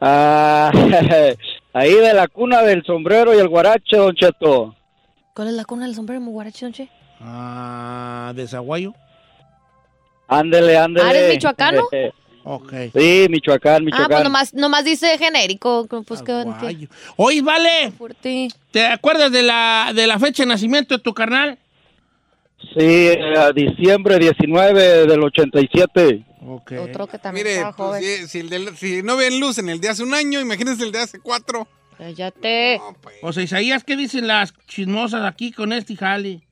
Ah, 0.00 0.72
ahí 1.72 1.94
de 1.94 2.14
la 2.14 2.26
cuna 2.28 2.62
del 2.62 2.82
sombrero 2.84 3.34
y 3.34 3.38
el 3.38 3.48
guarache, 3.48 3.96
don 3.96 4.14
Cheto. 4.14 4.74
¿Cuál 5.34 5.48
es 5.48 5.54
la 5.54 5.64
cuna 5.64 5.86
del 5.86 5.94
sombrero, 5.94 6.20
muy 6.20 6.32
guarache, 6.32 6.66
Don 6.66 6.72
Che? 6.74 6.88
Ah, 7.20 8.32
de 8.34 8.46
Zaguayo. 8.46 8.92
Ándele, 10.30 10.78
ándele. 10.78 11.06
Ah, 11.06 11.10
¿eres 11.10 11.34
michoacano? 11.34 11.88
Ok. 12.42 12.72
sí, 12.96 13.26
Michoacán, 13.28 13.76
Ah, 13.76 13.80
Michoacán. 13.84 14.08
pues 14.08 14.24
nomás, 14.24 14.54
nomás 14.54 14.82
dice 14.84 15.18
genérico. 15.18 15.86
Pues 16.06 16.22
que. 16.22 16.32
Oye, 17.16 17.42
vale. 17.42 17.92
fuerte. 17.92 18.48
¿Te 18.70 18.86
acuerdas 18.86 19.30
de 19.30 19.42
la, 19.42 19.92
de 19.94 20.06
la 20.06 20.18
fecha 20.18 20.42
de 20.44 20.46
nacimiento 20.48 20.96
de 20.96 21.02
tu 21.02 21.12
carnal? 21.12 21.58
Sí, 22.76 23.08
a 23.36 23.52
diciembre 23.52 24.18
19 24.18 25.06
del 25.06 25.22
87. 25.22 26.24
Ok. 26.46 26.72
Otro 26.82 27.06
que 27.06 27.18
también 27.18 27.44
Mire, 27.46 27.56
estaba 27.56 27.76
pues, 27.76 27.88
joven. 27.88 28.02
si, 28.02 28.28
si 28.28 28.38
el 28.38 28.48
del- 28.48 28.76
si 28.76 29.02
no 29.02 29.16
ven 29.16 29.38
luz 29.38 29.58
en 29.58 29.68
el 29.68 29.78
de 29.78 29.90
hace 29.90 30.02
un 30.02 30.14
año, 30.14 30.40
imagínense 30.40 30.82
el 30.84 30.92
de 30.92 31.00
hace 31.00 31.20
cuatro. 31.20 31.68
Cállate. 31.98 32.78
No, 32.78 32.96
pues. 33.02 33.16
O 33.22 33.32
sea, 33.34 33.42
Isaías, 33.42 33.84
¿qué 33.84 33.96
dicen 33.96 34.26
las 34.26 34.54
chismosas 34.66 35.24
aquí 35.24 35.52
con 35.52 35.72
este 35.74 35.94
jali? 35.94 36.42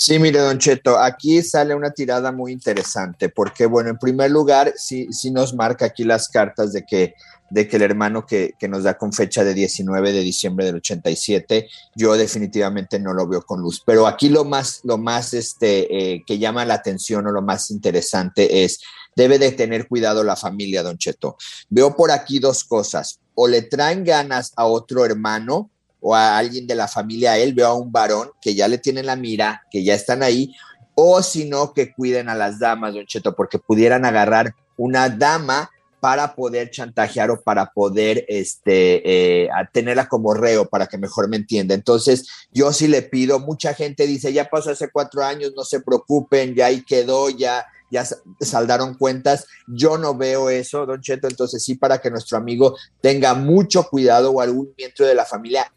Sí, 0.00 0.20
mire, 0.20 0.38
Don 0.38 0.60
Cheto, 0.60 0.96
aquí 0.96 1.42
sale 1.42 1.74
una 1.74 1.90
tirada 1.90 2.30
muy 2.30 2.52
interesante, 2.52 3.30
porque, 3.30 3.66
bueno, 3.66 3.90
en 3.90 3.98
primer 3.98 4.30
lugar, 4.30 4.74
sí, 4.76 5.08
sí 5.10 5.32
nos 5.32 5.54
marca 5.54 5.86
aquí 5.86 6.04
las 6.04 6.28
cartas 6.28 6.72
de 6.72 6.86
que, 6.86 7.16
de 7.50 7.66
que 7.66 7.74
el 7.74 7.82
hermano 7.82 8.24
que, 8.24 8.54
que 8.60 8.68
nos 8.68 8.84
da 8.84 8.96
con 8.96 9.12
fecha 9.12 9.42
de 9.42 9.54
19 9.54 10.12
de 10.12 10.20
diciembre 10.20 10.66
del 10.66 10.76
87, 10.76 11.68
yo 11.96 12.16
definitivamente 12.16 13.00
no 13.00 13.12
lo 13.12 13.26
veo 13.26 13.42
con 13.42 13.60
luz. 13.60 13.82
Pero 13.84 14.06
aquí 14.06 14.28
lo 14.28 14.44
más, 14.44 14.82
lo 14.84 14.98
más 14.98 15.34
este, 15.34 16.12
eh, 16.14 16.22
que 16.24 16.38
llama 16.38 16.64
la 16.64 16.74
atención 16.74 17.26
o 17.26 17.32
lo 17.32 17.42
más 17.42 17.68
interesante 17.72 18.62
es, 18.62 18.78
debe 19.16 19.40
de 19.40 19.50
tener 19.50 19.88
cuidado 19.88 20.22
la 20.22 20.36
familia, 20.36 20.84
Don 20.84 20.96
Cheto. 20.96 21.36
Veo 21.70 21.96
por 21.96 22.12
aquí 22.12 22.38
dos 22.38 22.62
cosas, 22.62 23.18
o 23.34 23.48
le 23.48 23.62
traen 23.62 24.04
ganas 24.04 24.52
a 24.54 24.66
otro 24.66 25.04
hermano, 25.04 25.72
o 26.00 26.14
a 26.14 26.38
alguien 26.38 26.66
de 26.66 26.74
la 26.74 26.88
familia 26.88 27.38
él, 27.38 27.54
veo 27.54 27.66
a 27.68 27.74
un 27.74 27.90
varón 27.92 28.30
que 28.40 28.54
ya 28.54 28.68
le 28.68 28.78
tienen 28.78 29.06
la 29.06 29.16
mira, 29.16 29.62
que 29.70 29.82
ya 29.84 29.94
están 29.94 30.22
ahí, 30.22 30.54
o 30.94 31.22
si 31.22 31.44
no, 31.44 31.72
que 31.72 31.92
cuiden 31.92 32.28
a 32.28 32.34
las 32.34 32.58
damas, 32.58 32.94
don 32.94 33.06
Cheto, 33.06 33.34
porque 33.36 33.58
pudieran 33.58 34.04
agarrar 34.04 34.54
una 34.76 35.08
dama 35.08 35.70
para 36.00 36.34
poder 36.34 36.70
chantajear 36.70 37.30
o 37.30 37.40
para 37.40 37.72
poder 37.72 38.24
este, 38.28 39.42
eh, 39.44 39.48
tenerla 39.72 40.08
como 40.08 40.34
reo, 40.34 40.68
para 40.68 40.86
que 40.86 40.98
mejor 40.98 41.28
me 41.28 41.36
entienda. 41.36 41.74
Entonces, 41.74 42.28
yo 42.52 42.72
sí 42.72 42.86
le 42.86 43.02
pido, 43.02 43.40
mucha 43.40 43.74
gente 43.74 44.06
dice, 44.06 44.32
ya 44.32 44.48
pasó 44.48 44.70
hace 44.70 44.90
cuatro 44.90 45.24
años, 45.24 45.52
no 45.56 45.64
se 45.64 45.80
preocupen, 45.80 46.54
ya 46.54 46.66
ahí 46.66 46.84
quedó, 46.84 47.30
ya, 47.30 47.66
ya 47.90 48.04
sa- 48.04 48.18
saldaron 48.40 48.94
cuentas. 48.94 49.46
Yo 49.66 49.98
no 49.98 50.14
veo 50.14 50.50
eso, 50.50 50.86
don 50.86 51.00
Cheto, 51.00 51.26
entonces 51.26 51.64
sí, 51.64 51.74
para 51.74 51.98
que 52.00 52.10
nuestro 52.10 52.38
amigo 52.38 52.76
tenga 53.00 53.34
mucho 53.34 53.84
cuidado 53.88 54.30
o 54.30 54.40
algún 54.40 54.72
miembro 54.76 55.04
de 55.06 55.14
la 55.14 55.24
familia 55.24 55.72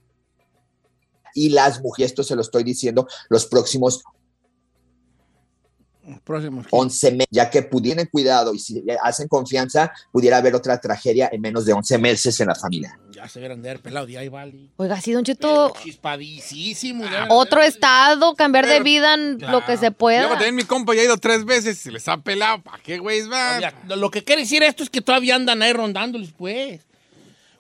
y 1.34 1.50
las 1.50 1.82
mujeres, 1.82 2.12
esto 2.12 2.24
se 2.24 2.36
lo 2.36 2.42
estoy 2.42 2.64
diciendo, 2.64 3.08
los 3.30 3.46
próximos 3.46 4.04
Próximo. 6.24 6.64
11 6.72 7.12
meses, 7.12 7.28
ya 7.30 7.50
que 7.50 7.62
pudieran 7.62 8.08
cuidado 8.08 8.54
y 8.54 8.60
si 8.60 8.82
le 8.82 8.98
hacen 9.02 9.28
confianza, 9.28 9.94
pudiera 10.12 10.38
haber 10.38 10.56
otra 10.56 10.80
tragedia 10.82 11.30
en 11.32 11.42
menos 11.42 11.66
de 11.66 11.74
11 11.74 11.98
meses 12.00 12.40
en 12.40 12.48
la 12.48 12.56
familia. 12.56 13.00
Ya 13.12 13.30
se 13.30 13.40
verán 13.40 13.62
de 13.62 13.70
haber 13.70 13.82
pelado 13.84 14.08
de 14.08 14.18
ahí, 14.18 14.28
vale. 14.28 14.72
Oiga, 14.78 15.00
sí, 15.00 15.12
Don 15.12 15.24
Cheto. 15.24 15.74
Chispadísimo. 15.82 17.06
ya. 17.06 17.28
Otro 17.30 17.62
estado, 17.62 18.36
cambiar 18.36 18.66
de 18.66 18.80
vida 18.82 19.14
en 19.14 19.40
lo 19.40 19.64
que 19.64 19.78
se 19.78 19.84
Luego 19.84 19.98
pueda. 19.98 20.30
también 20.30 20.56
mi 20.56 20.64
compa 20.64 20.96
ya 20.96 21.02
ha 21.02 21.06
ido 21.06 21.18
tres 21.18 21.46
veces 21.46 21.78
y 21.78 21.82
se 21.82 21.92
les 21.92 22.08
ha 22.08 22.18
pelado. 22.18 22.62
¿Para 22.64 22.80
qué, 22.80 22.98
güeyes, 22.98 23.28
Lo 23.88 24.10
que 24.10 24.24
quiere 24.24 24.42
decir 24.42 24.64
esto 24.64 24.84
es 24.84 24.90
que 24.90 25.02
todavía 25.02 25.36
andan 25.36 25.62
ahí 25.62 25.72
rondándoles, 25.72 26.32
pues. 26.32 26.82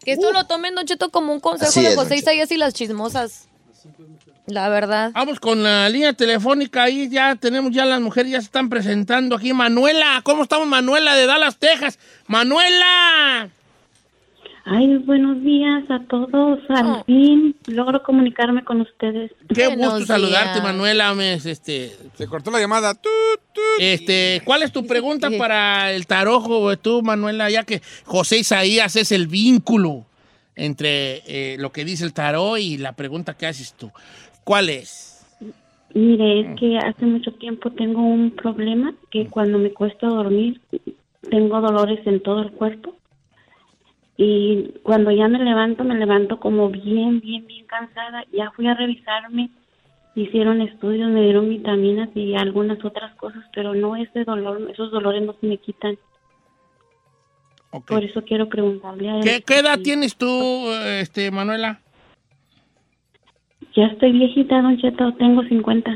Que 0.04 0.14
esto 0.14 0.32
lo 0.34 0.46
tomen, 0.48 0.74
Don 0.74 0.86
Cheto, 0.86 1.12
como 1.12 1.32
un 1.32 1.40
consejo 1.40 1.70
Así 1.70 1.82
de 1.82 1.90
es, 1.90 1.96
José. 1.96 2.18
Isaías 2.18 2.52
y 2.52 2.58
las 2.58 2.74
chismosas. 2.74 3.48
La 4.48 4.70
verdad. 4.70 5.12
Vamos 5.14 5.40
con 5.40 5.64
la 5.64 5.88
línea 5.90 6.14
telefónica 6.14 6.84
ahí, 6.84 7.10
ya 7.10 7.36
tenemos, 7.36 7.72
ya 7.72 7.86
las 7.86 8.02
mujeres 8.02 8.32
ya 8.32 8.40
se 8.40 8.46
están 8.46 8.70
presentando 8.70 9.36
aquí. 9.36 9.54
Manuela, 9.54 10.22
¿cómo 10.24 10.44
estamos, 10.44 10.68
Manuela 10.68 11.16
de 11.16 11.26
Dallas, 11.26 11.58
Texas? 11.58 12.00
Manuela. 12.28 13.50
Ay, 14.64 14.98
buenos 14.98 15.42
días 15.42 15.84
a 15.90 16.00
todos. 16.08 16.60
Al 16.70 17.04
fin 17.06 17.56
logro 17.66 18.04
comunicarme 18.04 18.64
con 18.64 18.82
ustedes. 18.82 19.32
Qué 19.54 19.68
Buenos 19.70 19.94
gusto 19.94 20.06
saludarte, 20.06 20.60
días. 20.60 20.64
Manuela. 20.64 21.14
me- 21.16 21.34
Este, 21.34 21.96
Se 22.16 22.28
cortó 22.28 22.52
la 22.52 22.60
llamada. 22.60 22.94
Este, 23.80 24.42
¿cuál 24.46 24.62
es 24.64 24.72
tu 24.72 24.86
pregunta 24.86 25.30
para 25.38 25.92
el 25.92 26.06
tarojo, 26.06 26.78
tú, 26.78 27.02
Manuela? 27.02 27.50
Ya 27.50 27.64
que 27.64 27.82
José 28.06 28.38
Isaías 28.38 28.96
es 28.96 29.12
el 29.12 29.26
vínculo 29.28 30.06
entre 30.56 31.22
eh, 31.28 31.58
lo 31.58 31.72
que 31.72 31.86
dice 31.86 32.06
el 32.06 32.14
tarot 32.14 32.60
y 32.60 32.78
la 32.78 32.94
pregunta 32.94 33.38
que 33.38 33.48
haces 33.48 33.74
tú. 33.74 33.92
¿Cuál 34.44 34.70
es? 34.70 35.26
Mire, 35.94 36.42
es 36.42 36.60
que 36.60 36.78
hace 36.78 37.06
mucho 37.06 37.34
tiempo 37.34 37.72
tengo 37.72 38.02
un 38.02 38.32
problema 38.32 38.94
que 39.10 39.28
cuando 39.28 39.58
me 39.58 39.74
cuesta 39.74 40.08
dormir 40.08 40.62
tengo 41.30 41.60
dolores 41.60 42.06
en 42.06 42.22
todo 42.22 42.42
el 42.42 42.52
cuerpo. 42.52 42.96
Y 44.18 44.74
cuando 44.84 45.12
ya 45.12 45.28
me 45.28 45.40
levanto, 45.40 45.84
me 45.84 45.96
levanto 45.96 46.40
como 46.40 46.70
bien, 46.70 47.20
bien, 47.20 47.46
bien 47.48 47.66
cansada. 47.66 48.24
Ya 48.32 48.52
fui 48.52 48.68
a 48.68 48.76
revisarme, 48.76 49.50
hicieron 50.16 50.62
estudios, 50.62 51.10
me 51.10 51.24
dieron 51.24 51.50
vitaminas 51.50 52.10
y 52.16 52.36
algunas 52.36 52.84
otras 52.86 53.16
cosas, 53.16 53.44
pero 53.54 53.74
no 53.74 53.96
ese 53.96 54.24
dolor, 54.24 54.70
esos 54.72 54.92
dolores 54.92 55.24
no 55.24 55.34
se 55.40 55.48
me 55.48 55.58
quitan. 55.58 55.98
Por 57.72 58.04
eso 58.04 58.24
quiero 58.26 58.50
preguntarle 58.50 59.10
a 59.10 59.16
él. 59.18 59.24
¿Qué, 59.24 59.42
qué 59.42 59.60
edad 59.60 59.80
tienes 59.80 60.16
tú, 60.16 60.72
este, 60.72 61.32
Manuela? 61.32 61.80
Ya 63.76 63.86
estoy 63.86 64.12
viejita, 64.12 64.62
Don 64.62 64.78
Cheto, 64.78 65.14
tengo 65.16 65.44
50. 65.44 65.90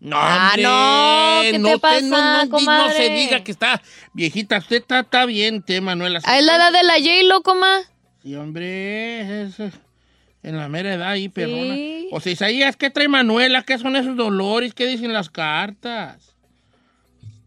No, 0.00 0.16
Ah, 0.18 0.52
hombre, 0.54 1.58
no, 1.58 1.68
¿qué 1.68 1.74
te 1.74 1.78
pasa, 1.78 2.00
no, 2.00 2.16
no, 2.16 2.44
no 2.46 2.50
comadre? 2.50 2.94
se 2.94 3.10
diga 3.10 3.44
que 3.44 3.52
está 3.52 3.80
viejita. 4.14 4.58
Usted 4.58 4.76
está, 4.76 5.00
está 5.00 5.26
bien, 5.26 5.62
te, 5.62 5.80
Manuela. 5.80 6.20
Ah, 6.24 6.38
es 6.38 6.44
la 6.44 6.56
edad 6.56 6.72
de 6.72 6.82
la 6.82 6.94
J-Lo, 6.94 7.42
coma. 7.42 7.80
Sí, 8.22 8.34
hombre, 8.34 9.42
es, 9.42 9.60
en 10.42 10.56
la 10.56 10.68
mera 10.68 10.94
edad 10.94 11.10
ahí, 11.10 11.28
perrona. 11.28 11.74
Sí. 11.74 12.08
O 12.12 12.20
sea, 12.20 12.32
Isaías, 12.32 12.76
¿qué 12.76 12.90
trae 12.90 13.08
Manuela? 13.08 13.62
¿Qué 13.62 13.78
son 13.78 13.94
esos 13.94 14.16
dolores? 14.16 14.74
¿Qué 14.74 14.86
dicen 14.86 15.12
las 15.12 15.30
cartas? 15.30 16.34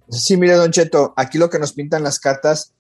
Sí, 0.09 0.37
mire, 0.37 0.53
Don 0.53 0.71
Cheto, 0.71 1.13
aquí 1.17 1.37
lo 1.39 1.49
que 1.49 1.59
nos 1.59 1.73
pintan 1.73 2.03
las 2.03 2.19
cartas 2.19 2.73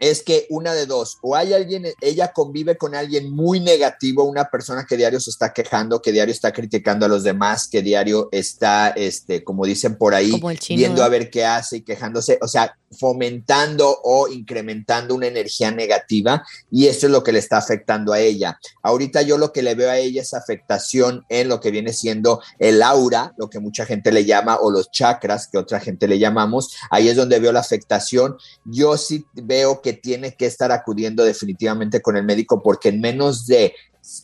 es 0.00 0.22
que 0.22 0.46
una 0.50 0.74
de 0.74 0.86
dos, 0.86 1.18
o 1.22 1.36
hay 1.36 1.52
alguien, 1.52 1.86
ella 2.00 2.32
convive 2.32 2.76
con 2.76 2.94
alguien 2.94 3.30
muy 3.30 3.60
negativo, 3.60 4.24
una 4.24 4.50
persona 4.50 4.86
que 4.88 4.96
diario 4.96 5.20
se 5.20 5.30
está 5.30 5.52
quejando, 5.52 6.02
que 6.02 6.10
diario 6.12 6.32
está 6.32 6.52
criticando 6.52 7.06
a 7.06 7.08
los 7.08 7.22
demás, 7.22 7.68
que 7.68 7.82
diario 7.82 8.28
está, 8.32 8.88
este, 8.88 9.44
como 9.44 9.66
dicen 9.66 9.96
por 9.96 10.14
ahí, 10.14 10.40
chino, 10.58 10.78
viendo 10.78 11.02
¿eh? 11.02 11.04
a 11.04 11.08
ver 11.08 11.30
qué 11.30 11.44
hace 11.44 11.78
y 11.78 11.82
quejándose, 11.82 12.38
o 12.40 12.48
sea, 12.48 12.76
fomentando 12.98 14.00
o 14.02 14.28
incrementando 14.28 15.14
una 15.14 15.28
energía 15.28 15.70
negativa 15.70 16.44
y 16.70 16.88
eso 16.88 17.06
es 17.06 17.12
lo 17.12 17.22
que 17.22 17.32
le 17.32 17.38
está 17.38 17.58
afectando 17.58 18.12
a 18.12 18.20
ella. 18.20 18.58
Ahorita 18.82 19.22
yo 19.22 19.38
lo 19.38 19.52
que 19.52 19.62
le 19.62 19.74
veo 19.74 19.90
a 19.90 19.98
ella 19.98 20.22
es 20.22 20.34
afectación 20.34 21.24
en 21.28 21.48
lo 21.48 21.60
que 21.60 21.70
viene 21.70 21.92
siendo 21.92 22.40
el 22.58 22.82
aura, 22.82 23.32
lo 23.36 23.48
que 23.48 23.60
mucha 23.60 23.86
gente 23.86 24.10
le 24.12 24.24
llama, 24.24 24.56
o 24.60 24.70
los 24.70 24.90
chakras, 24.90 25.46
que 25.46 25.58
otra 25.58 25.78
gente 25.78 26.08
le 26.08 26.18
llamamos, 26.18 26.74
ahí 26.90 27.08
es 27.08 27.16
donde 27.16 27.38
veo 27.38 27.52
la 27.52 27.60
afectación. 27.60 28.36
Yo 28.64 28.96
sí 28.96 29.24
veo 29.34 29.80
que 29.82 29.89
tiene 29.92 30.34
que 30.34 30.46
estar 30.46 30.72
acudiendo 30.72 31.24
definitivamente 31.24 32.00
con 32.00 32.16
el 32.16 32.24
médico 32.24 32.62
porque 32.62 32.90
en 32.90 33.00
menos 33.00 33.46
de 33.46 33.74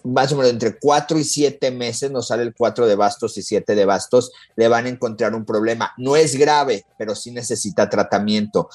más 0.05 0.33
o 0.33 0.37
menos 0.37 0.53
entre 0.53 0.79
cuatro 0.79 1.19
y 1.19 1.25
siete 1.25 1.71
meses, 1.71 2.11
nos 2.11 2.29
sale 2.29 2.43
el 2.43 2.55
cuatro 2.55 2.87
de 2.87 2.97
bastos 2.97 3.37
y 3.37 3.43
siete 3.43 3.75
de 3.75 3.85
bastos, 3.85 4.33
le 4.57 4.69
van 4.69 4.87
a 4.87 4.89
encontrar 4.89 5.35
un 5.35 5.45
problema. 5.45 5.93
No 5.99 6.17
es 6.17 6.37
grave, 6.37 6.85
pero 6.99 7.15
sí 7.15 7.31
necesita 7.31 7.89
tratamiento. 7.89 8.69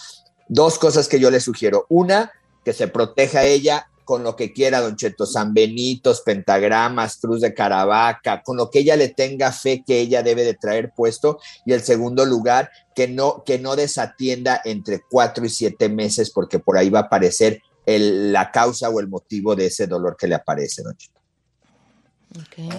Dos 0.47 0.77
cosas 0.77 1.07
que 1.07 1.19
yo 1.19 1.31
le 1.31 1.39
sugiero. 1.39 1.85
Una, 1.89 2.31
que 2.63 2.73
se 2.73 2.87
proteja 2.87 3.43
ella 3.43 3.87
con 4.03 4.23
lo 4.23 4.35
que 4.35 4.53
quiera, 4.53 4.81
Don 4.81 4.95
Cheto, 4.95 5.25
San 5.25 5.53
Benitos, 5.53 6.21
pentagramas, 6.21 7.17
cruz 7.17 7.41
de 7.41 7.53
Caravaca, 7.53 8.41
con 8.43 8.57
lo 8.57 8.69
que 8.69 8.79
ella 8.79 8.95
le 8.95 9.09
tenga 9.09 9.51
fe 9.51 9.83
que 9.85 9.99
ella 9.99 10.23
debe 10.23 10.43
de 10.43 10.53
traer 10.53 10.91
puesto. 10.95 11.39
Y 11.65 11.73
el 11.73 11.81
segundo 11.81 12.25
lugar, 12.25 12.69
que 12.95 13.07
no, 13.07 13.43
que 13.45 13.59
no 13.59 13.75
desatienda 13.75 14.61
entre 14.65 15.01
cuatro 15.09 15.45
y 15.45 15.49
siete 15.49 15.89
meses, 15.89 16.31
porque 16.31 16.59
por 16.59 16.77
ahí 16.77 16.89
va 16.89 16.99
a 16.99 17.03
aparecer 17.03 17.61
el- 17.85 18.31
la 18.31 18.51
causa 18.51 18.89
o 18.89 18.99
el 18.99 19.07
motivo 19.07 19.55
de 19.55 19.67
ese 19.67 19.87
dolor 19.87 20.15
que 20.17 20.27
le 20.27 20.35
aparece, 20.35 20.83
Don 20.83 20.95
Cheto. 20.95 21.19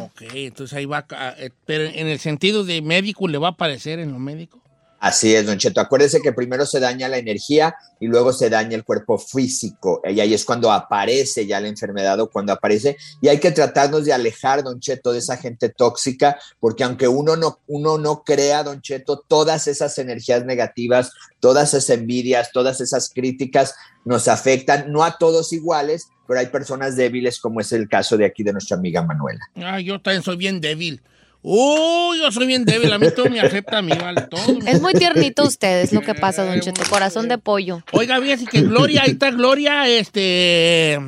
Ok, 0.00 0.22
entonces 0.34 0.76
ahí 0.76 0.86
va. 0.86 1.06
eh, 1.38 1.50
Pero 1.66 1.84
en 1.84 2.06
el 2.06 2.18
sentido 2.18 2.64
de 2.64 2.80
médico, 2.80 3.28
¿le 3.28 3.36
va 3.38 3.48
a 3.48 3.50
aparecer 3.50 3.98
en 3.98 4.12
lo 4.12 4.18
médico? 4.18 4.61
Así 5.02 5.34
es, 5.34 5.44
Don 5.44 5.58
Cheto. 5.58 5.80
Acuérdese 5.80 6.20
que 6.22 6.32
primero 6.32 6.64
se 6.64 6.78
daña 6.78 7.08
la 7.08 7.18
energía 7.18 7.74
y 7.98 8.06
luego 8.06 8.32
se 8.32 8.48
daña 8.48 8.76
el 8.76 8.84
cuerpo 8.84 9.18
físico. 9.18 10.00
Y 10.04 10.20
ahí 10.20 10.32
es 10.32 10.44
cuando 10.44 10.70
aparece 10.70 11.44
ya 11.44 11.60
la 11.60 11.66
enfermedad 11.66 12.20
o 12.20 12.30
cuando 12.30 12.52
aparece. 12.52 12.96
Y 13.20 13.26
hay 13.26 13.40
que 13.40 13.50
tratarnos 13.50 14.04
de 14.04 14.12
alejar, 14.12 14.62
Don 14.62 14.78
Cheto, 14.78 15.12
de 15.12 15.18
esa 15.18 15.36
gente 15.36 15.70
tóxica, 15.70 16.38
porque 16.60 16.84
aunque 16.84 17.08
uno 17.08 17.34
no, 17.34 17.58
uno 17.66 17.98
no 17.98 18.22
crea, 18.22 18.62
Don 18.62 18.80
Cheto, 18.80 19.24
todas 19.26 19.66
esas 19.66 19.98
energías 19.98 20.44
negativas, 20.44 21.10
todas 21.40 21.74
esas 21.74 21.90
envidias, 21.90 22.52
todas 22.52 22.80
esas 22.80 23.10
críticas 23.12 23.74
nos 24.04 24.28
afectan, 24.28 24.92
no 24.92 25.02
a 25.02 25.18
todos 25.18 25.52
iguales, 25.52 26.10
pero 26.28 26.38
hay 26.38 26.46
personas 26.46 26.94
débiles, 26.94 27.40
como 27.40 27.60
es 27.60 27.72
el 27.72 27.88
caso 27.88 28.16
de 28.16 28.24
aquí 28.24 28.44
de 28.44 28.52
nuestra 28.52 28.76
amiga 28.76 29.02
Manuela. 29.02 29.40
Ah, 29.56 29.80
yo 29.80 30.00
también 30.00 30.22
soy 30.22 30.36
bien 30.36 30.60
débil. 30.60 31.02
Uy, 31.42 32.18
yo 32.18 32.30
soy 32.30 32.46
bien 32.46 32.64
débil. 32.64 32.92
A 32.92 32.98
mí 32.98 33.06
todo 33.14 33.28
me 33.28 33.40
afecta, 33.40 33.78
a 33.78 33.82
mí, 33.82 33.92
vale, 34.00 34.22
todo. 34.22 34.58
Es 34.66 34.80
muy 34.80 34.92
tiernito 34.92 35.42
usted, 35.42 35.82
es 35.82 35.92
lo 35.92 36.00
que 36.00 36.14
pasa, 36.20 36.44
Don 36.44 36.60
Cheto. 36.60 36.82
Corazón 36.88 37.28
de 37.28 37.38
pollo. 37.38 37.82
Oiga, 37.92 38.20
fíjese 38.20 38.46
que 38.46 38.62
Gloria, 38.62 39.02
ahí 39.04 39.12
está 39.12 39.30
Gloria, 39.30 39.88
este. 39.88 40.98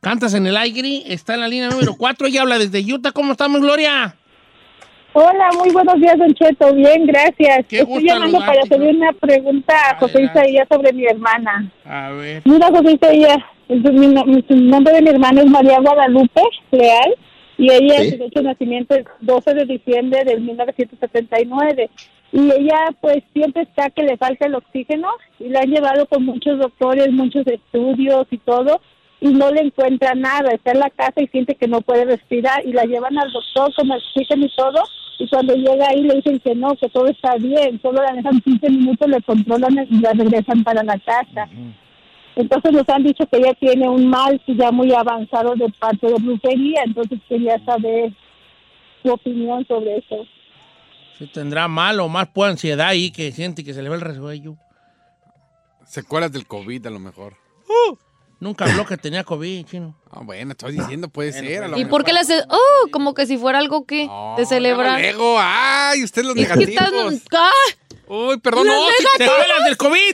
Cantas 0.00 0.34
en 0.34 0.46
el 0.46 0.56
aire, 0.56 1.02
está 1.06 1.34
en 1.34 1.40
la 1.40 1.48
línea 1.48 1.70
número 1.70 1.94
4, 1.96 2.26
ella 2.26 2.42
habla 2.42 2.58
desde 2.58 2.80
Utah. 2.80 3.12
¿Cómo 3.12 3.32
estamos, 3.32 3.60
Gloria? 3.60 4.14
Hola, 5.12 5.48
muy 5.58 5.70
buenos 5.70 5.96
días, 5.96 6.16
Don 6.18 6.32
Cheto. 6.34 6.72
Bien, 6.74 7.04
gracias. 7.06 7.66
Qué 7.68 7.82
gusto 7.82 7.98
Estoy 7.98 8.06
llamando 8.06 8.38
para 8.38 8.62
hacerle 8.62 8.90
una 8.90 9.12
pregunta 9.12 9.74
a 9.90 9.98
José 9.98 10.22
Isaías 10.22 10.68
sobre 10.70 10.92
mi 10.92 11.04
hermana. 11.06 11.72
A 11.84 12.10
ver. 12.10 12.42
Mira, 12.44 12.68
José 12.68 12.92
Isaías, 12.92 13.38
el 13.68 14.70
nombre 14.70 14.94
de 14.94 15.02
mi 15.02 15.10
hermana 15.10 15.40
es 15.40 15.46
María 15.50 15.80
Guadalupe 15.80 16.42
Leal 16.70 17.14
y 17.58 17.70
ella 17.70 17.98
Sí. 17.98 18.10
su 18.12 18.18
de 18.18 18.42
nacimiento 18.42 18.94
es 18.94 19.04
12 19.20 19.52
de 19.54 19.64
diciembre 19.66 20.24
de 20.24 20.38
1979. 20.38 21.90
Y 22.32 22.50
ella 22.52 22.78
pues 23.00 23.22
siempre 23.32 23.62
está 23.62 23.90
que 23.90 24.02
le 24.02 24.16
falta 24.16 24.46
el 24.46 24.54
oxígeno 24.54 25.08
y 25.40 25.48
la 25.48 25.60
han 25.60 25.70
llevado 25.70 26.06
con 26.06 26.24
muchos 26.24 26.58
doctores, 26.58 27.10
muchos 27.10 27.46
estudios 27.46 28.26
y 28.30 28.38
todo 28.38 28.80
y 29.20 29.28
no 29.28 29.50
le 29.50 29.62
encuentra 29.62 30.14
nada, 30.14 30.50
está 30.52 30.70
en 30.72 30.78
la 30.78 30.90
casa 30.90 31.20
y 31.20 31.26
siente 31.28 31.56
que 31.56 31.66
no 31.66 31.80
puede 31.80 32.04
respirar 32.04 32.64
y 32.64 32.72
la 32.72 32.84
llevan 32.84 33.18
al 33.18 33.32
doctor 33.32 33.74
con 33.74 33.90
oxígeno 33.90 34.46
y 34.46 34.54
todo 34.54 34.82
y 35.18 35.28
cuando 35.28 35.54
llega 35.54 35.88
ahí 35.88 36.02
le 36.02 36.14
dicen 36.14 36.38
que 36.38 36.54
no, 36.54 36.76
que 36.76 36.88
todo 36.88 37.08
está 37.08 37.34
bien, 37.36 37.80
solo 37.82 38.00
la 38.02 38.12
dejan 38.12 38.40
15 38.40 38.70
minutos, 38.70 39.08
le 39.08 39.20
controlan 39.22 39.86
y 39.90 39.98
la 40.00 40.12
regresan 40.12 40.62
para 40.62 40.84
la 40.84 40.96
casa. 41.00 41.48
Entonces 42.38 42.70
nos 42.70 42.88
han 42.88 43.02
dicho 43.02 43.26
que 43.26 43.36
ella 43.38 43.52
tiene 43.58 43.88
un 43.88 44.08
mal 44.08 44.40
ya 44.46 44.70
muy 44.70 44.92
avanzado 44.94 45.54
de 45.56 45.68
parte 45.80 46.06
de 46.06 46.14
brujería, 46.14 46.82
entonces 46.84 47.18
quería 47.28 47.58
saber 47.64 48.12
su 49.02 49.10
opinión 49.12 49.66
sobre 49.66 49.96
eso. 49.98 50.24
Si 51.18 51.26
tendrá 51.26 51.66
mal 51.66 51.98
o 51.98 52.08
más 52.08 52.28
por 52.28 52.48
ansiedad 52.48 52.86
ahí 52.86 53.10
que 53.10 53.32
siente 53.32 53.64
que 53.64 53.74
se 53.74 53.82
le 53.82 53.88
ve 53.88 53.96
el 53.96 54.02
resuello. 54.02 54.54
Secuelas 55.84 56.30
del 56.30 56.46
COVID, 56.46 56.86
a 56.86 56.90
lo 56.90 57.00
mejor. 57.00 57.34
Nunca 58.38 58.66
habló 58.66 58.86
que 58.86 58.96
tenía 58.96 59.24
COVID, 59.24 59.64
chino. 59.66 59.96
Ah, 60.12 60.20
bueno, 60.22 60.52
estoy 60.52 60.74
diciendo, 60.74 61.08
puede 61.08 61.32
ser. 61.32 61.64
A 61.64 61.68
lo 61.68 61.76
¿Y 61.76 61.80
mejor. 61.80 61.90
por 61.90 62.04
qué 62.04 62.12
le 62.12 62.20
hace.? 62.20 62.40
Oh, 62.48 62.88
como 62.92 63.14
que 63.14 63.26
si 63.26 63.36
fuera 63.36 63.58
algo 63.58 63.84
que. 63.84 64.08
de 64.36 64.46
celebrar. 64.46 65.00
Luego, 65.00 65.38
ay, 65.40 66.04
usted 66.04 66.22
los 66.22 66.36
negativos. 66.36 67.20
¡Ah! 67.32 67.50
Uy, 68.06 68.38
perdón, 68.38 68.64
Los 68.68 68.76
no. 68.76 68.80
negativos. 68.86 69.12
secuelas 69.16 69.64
del 69.64 69.76
COVID. 69.76 70.12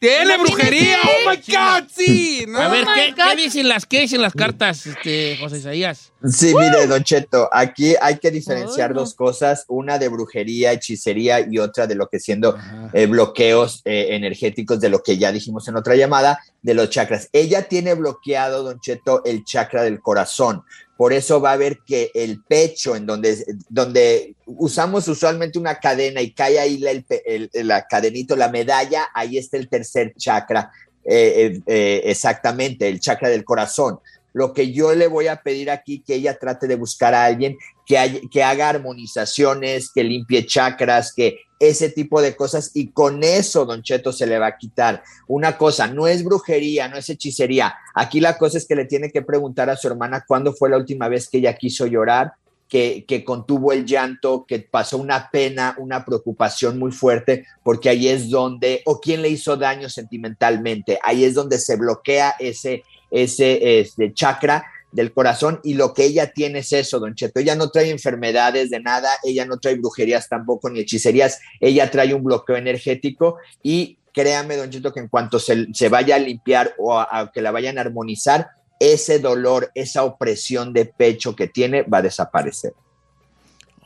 Tiene 0.00 0.38
brujería. 0.38 0.96
Oh 1.04 1.30
my 1.30 1.36
God, 1.36 1.88
sí. 1.94 2.46
No. 2.48 2.58
A 2.58 2.68
ver, 2.68 2.86
Oh 2.88 2.92
¿qué, 2.94 3.14
qué 3.14 3.36
dicen 3.36 3.68
las, 3.68 3.84
¿qué 3.84 4.00
dicen 4.00 4.22
las 4.22 4.32
cartas, 4.32 4.86
este, 4.86 5.36
José 5.38 5.58
Isaías? 5.58 6.12
Sí, 6.26 6.54
mire, 6.54 6.86
Don 6.86 7.04
Cheto, 7.04 7.50
aquí 7.52 7.94
hay 8.00 8.18
que 8.18 8.30
diferenciar 8.30 8.94
no. 8.94 9.00
dos 9.00 9.14
cosas, 9.14 9.66
una 9.68 9.98
de 9.98 10.08
brujería, 10.08 10.72
hechicería 10.72 11.40
y 11.40 11.58
otra 11.58 11.86
de 11.86 11.96
lo 11.96 12.08
que 12.08 12.18
siendo 12.18 12.56
eh, 12.94 13.04
bloqueos 13.04 13.82
eh, 13.84 14.08
energéticos 14.10 14.80
de 14.80 14.88
lo 14.88 15.02
que 15.02 15.18
ya 15.18 15.32
dijimos 15.32 15.68
en 15.68 15.76
otra 15.76 15.94
llamada, 15.96 16.40
de 16.62 16.74
los 16.74 16.88
chakras. 16.88 17.28
Ella 17.32 17.68
tiene 17.68 17.92
bloqueado, 17.92 18.62
Don 18.62 18.80
Cheto, 18.80 19.22
el 19.24 19.44
chakra 19.44 19.82
del 19.82 20.00
corazón. 20.00 20.62
Por 21.00 21.14
eso 21.14 21.40
va 21.40 21.52
a 21.52 21.56
ver 21.56 21.78
que 21.78 22.10
el 22.12 22.42
pecho, 22.44 22.94
en 22.94 23.06
donde, 23.06 23.34
donde 23.70 24.34
usamos 24.44 25.08
usualmente 25.08 25.58
una 25.58 25.80
cadena 25.80 26.20
y 26.20 26.32
cae 26.32 26.58
ahí 26.58 26.76
la, 26.76 26.90
el 26.90 27.50
la 27.54 27.86
cadenito, 27.86 28.36
la 28.36 28.50
medalla, 28.50 29.08
ahí 29.14 29.38
está 29.38 29.56
el 29.56 29.70
tercer 29.70 30.12
chakra, 30.18 30.70
eh, 31.02 31.54
eh, 31.56 31.60
eh, 31.64 32.02
exactamente, 32.04 32.86
el 32.86 33.00
chakra 33.00 33.30
del 33.30 33.46
corazón. 33.46 33.98
Lo 34.32 34.52
que 34.52 34.72
yo 34.72 34.94
le 34.94 35.06
voy 35.06 35.26
a 35.26 35.42
pedir 35.42 35.70
aquí, 35.70 36.02
que 36.06 36.14
ella 36.14 36.38
trate 36.38 36.66
de 36.66 36.76
buscar 36.76 37.14
a 37.14 37.24
alguien 37.24 37.56
que, 37.86 38.42
haga 38.42 38.68
armonizaciones, 38.68 39.90
que 39.92 40.04
limpie 40.04 40.46
chakras, 40.46 41.12
que 41.14 41.40
ese 41.58 41.90
tipo 41.90 42.22
de 42.22 42.36
cosas, 42.36 42.70
y 42.74 42.92
con 42.92 43.22
eso, 43.22 43.66
Don 43.66 43.82
Cheto, 43.82 44.12
se 44.12 44.26
le 44.26 44.38
va 44.38 44.46
a 44.46 44.56
quitar. 44.56 45.02
Una 45.26 45.58
cosa, 45.58 45.88
no 45.88 46.06
es 46.06 46.24
brujería, 46.24 46.88
no 46.88 46.96
es 46.96 47.10
hechicería. 47.10 47.74
Aquí 47.94 48.20
la 48.20 48.38
cosa 48.38 48.58
es 48.58 48.66
que 48.66 48.76
le 48.76 48.86
tiene 48.86 49.10
que 49.10 49.22
preguntar 49.22 49.68
a 49.68 49.76
su 49.76 49.88
hermana 49.88 50.24
cuándo 50.26 50.54
fue 50.54 50.70
la 50.70 50.78
última 50.78 51.08
vez 51.08 51.28
que 51.28 51.38
ella 51.38 51.56
quiso 51.56 51.86
llorar, 51.86 52.32
que, 52.70 53.24
contuvo 53.26 53.72
el 53.72 53.84
llanto, 53.84 54.46
que 54.46 54.60
pasó 54.60 54.96
una 54.96 55.28
pena, 55.30 55.74
una 55.78 56.04
preocupación 56.04 56.78
muy 56.78 56.92
fuerte, 56.92 57.44
porque 57.64 57.88
ahí 57.88 58.08
es 58.08 58.30
donde, 58.30 58.82
o 58.86 59.00
quién 59.00 59.22
le 59.22 59.28
hizo 59.28 59.56
daño 59.56 59.88
sentimentalmente, 59.90 60.98
ahí 61.02 61.24
es 61.24 61.34
donde 61.34 61.58
se 61.58 61.76
bloquea 61.76 62.36
ese, 62.38 62.84
ese 63.10 63.80
este, 63.80 64.14
chakra 64.14 64.64
del 64.92 65.12
corazón 65.12 65.60
y 65.64 65.74
lo 65.74 65.92
que 65.94 66.04
ella 66.04 66.32
tiene 66.32 66.60
es 66.60 66.72
eso, 66.72 67.00
don 67.00 67.16
Cheto. 67.16 67.40
Ella 67.40 67.56
no 67.56 67.70
trae 67.70 67.90
enfermedades 67.90 68.70
de 68.70 68.78
nada, 68.78 69.10
ella 69.24 69.44
no 69.46 69.58
trae 69.58 69.74
brujerías 69.74 70.28
tampoco 70.28 70.70
ni 70.70 70.78
hechicerías, 70.78 71.40
ella 71.58 71.90
trae 71.90 72.14
un 72.14 72.22
bloqueo 72.22 72.56
energético 72.56 73.38
y 73.64 73.98
créame, 74.14 74.56
don 74.56 74.70
Cheto, 74.70 74.92
que 74.92 75.00
en 75.00 75.08
cuanto 75.08 75.40
se, 75.40 75.66
se 75.72 75.88
vaya 75.88 76.14
a 76.14 76.20
limpiar 76.20 76.74
o 76.78 76.96
a, 76.96 77.08
a 77.10 77.32
que 77.32 77.42
la 77.42 77.50
vayan 77.50 77.78
a 77.78 77.80
armonizar, 77.80 78.50
ese 78.80 79.20
dolor, 79.20 79.70
esa 79.76 80.02
opresión 80.02 80.72
de 80.72 80.86
pecho 80.86 81.36
que 81.36 81.46
tiene 81.46 81.82
va 81.82 81.98
a 81.98 82.02
desaparecer. 82.02 82.72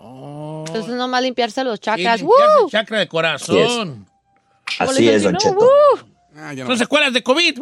Entonces 0.00 0.94
nomás 0.94 1.22
limpiarse 1.22 1.64
los 1.64 1.80
chakras. 1.80 2.20
Limpiarse 2.20 2.24
¡Woo! 2.56 2.64
el 2.66 2.70
chakra 2.70 2.98
de 3.00 3.08
corazón. 3.08 4.06
Así 4.78 5.08
es, 5.08 5.22
don 5.24 5.36
Cheto. 5.36 5.68
Ah, 6.36 6.52
no. 6.52 6.66
Son 6.66 6.78
secuelas 6.78 7.12
de 7.12 7.22
COVID. 7.22 7.60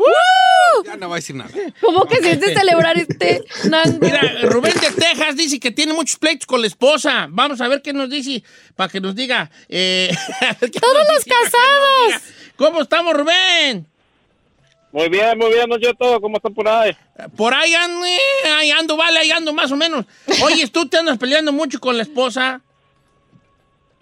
Ya 0.87 0.97
no 0.97 1.09
va 1.11 1.17
a 1.17 1.19
decir 1.19 1.37
nada. 1.37 1.51
¿Cómo 1.81 2.07
que 2.07 2.21
de 2.21 2.55
celebrar 2.55 2.97
este 2.97 3.45
nango? 3.69 3.99
Mira, 4.01 4.21
Rubén 4.45 4.73
de 4.81 4.91
Texas 4.91 5.37
dice 5.37 5.61
que 5.61 5.71
tiene 5.71 5.93
muchos 5.93 6.17
pleitos 6.19 6.47
con 6.47 6.61
la 6.63 6.67
esposa. 6.67 7.27
Vamos 7.31 7.61
a 7.61 7.69
ver 7.69 7.83
qué 7.83 7.93
nos 7.93 8.09
dice 8.09 8.43
para 8.75 8.89
que 8.91 9.01
nos 9.01 9.15
diga. 9.15 9.51
eh, 9.69 10.11
¿qué 10.61 10.71
Todos 10.81 10.95
nos 10.95 11.09
los 11.13 11.25
dice? 11.25 11.31
Casados. 11.31 12.07
diga. 12.07 12.21
¿Cómo 12.57 12.81
estamos, 12.81 13.15
Rubén? 13.15 13.87
Muy 14.93 15.09
bien, 15.09 15.39
muy 15.39 15.51
bien, 15.51 15.69
Don 15.71 15.81
Cheto, 15.81 16.21
¿cómo 16.21 16.37
están 16.37 16.53
por 16.53 16.69
ahí? 16.69 16.95
Por 17.35 17.55
ahí 17.55 17.75
ando, 17.75 18.05
eh, 18.05 18.51
ahí 18.59 18.71
ando, 18.71 18.97
vale, 18.97 19.21
ahí 19.21 19.31
ando 19.31 19.55
más 19.55 19.73
o 19.73 19.77
menos. 19.77 20.05
Oye, 20.45 20.69
tú 20.69 20.87
te 20.87 20.99
andas 20.99 21.17
peleando 21.17 21.51
mucho 21.51 21.81
con 21.81 21.97
la 21.97 22.03
esposa. 22.03 22.61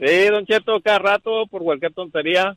Sí, 0.01 0.25
Don 0.29 0.45
Cheto, 0.45 0.81
cada 0.83 0.99
rato 0.99 1.47
por 1.49 1.63
cualquier 1.63 1.95
tontería. 1.95 2.57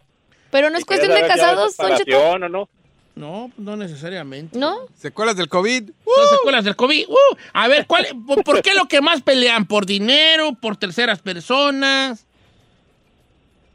Pero 0.50 0.72
no 0.72 0.80
es 0.80 0.86
cuestión 0.86 1.14
de 1.14 1.28
casados, 1.28 1.78
Don 1.78 1.96
Cheto. 1.96 2.20
o 2.20 2.40
no. 2.40 2.70
No, 3.16 3.52
no 3.58 3.78
necesariamente. 3.78 4.58
¿No? 4.58 4.88
¿Secuelas 4.96 5.36
del 5.38 5.48
COVID? 5.48 5.92
Son 6.04 6.38
secuelas 6.38 6.64
del 6.64 6.76
COVID. 6.76 7.08
Uh, 7.08 7.36
a 7.54 7.68
ver, 7.68 7.86
¿cuál, 7.86 8.08
por 8.44 8.64
qué 8.64 8.74
lo 8.74 8.88
que 8.88 9.02
más 9.02 9.22
pelean? 9.22 9.68
¿Por 9.68 9.86
dinero? 9.86 10.54
¿Por 10.60 10.78
terceras 10.78 11.22
personas? 11.22 12.26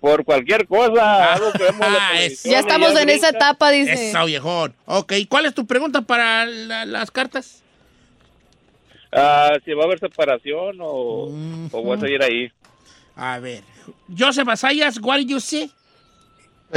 Por 0.01 0.25
cualquier 0.25 0.67
cosa. 0.67 1.35
algo 1.35 1.51
que 1.53 1.65
vemos 1.65 1.87
en 1.87 1.93
la 1.93 1.99
Ah, 2.09 2.13
televisión 2.13 2.53
Ya 2.53 2.61
estamos 2.61 3.01
en 3.01 3.09
esa 3.09 3.29
etapa, 3.31 3.71
dice. 3.71 4.11
Esa 4.11 4.25
viejón. 4.25 4.75
Ok, 4.87 5.13
¿cuál 5.29 5.47
es 5.47 5.55
tu 5.55 5.67
pregunta 5.67 6.03
para 6.03 6.47
la- 6.47 6.85
las 6.87 7.11
cartas? 7.11 7.63
Ah, 9.13 9.53
si 9.65 9.73
va 9.73 9.83
a 9.83 9.87
haber 9.87 9.99
separación 9.99 10.79
o, 10.81 11.29
o 11.73 11.83
voy 11.83 11.97
a 11.97 12.01
seguir 12.01 12.23
ahí. 12.23 12.53
A 13.17 13.39
ver. 13.39 13.63
Joseph 14.17 14.49
Asayas, 14.49 14.99
what 15.01 15.17
do 15.17 15.23
you 15.23 15.41
say? 15.41 15.71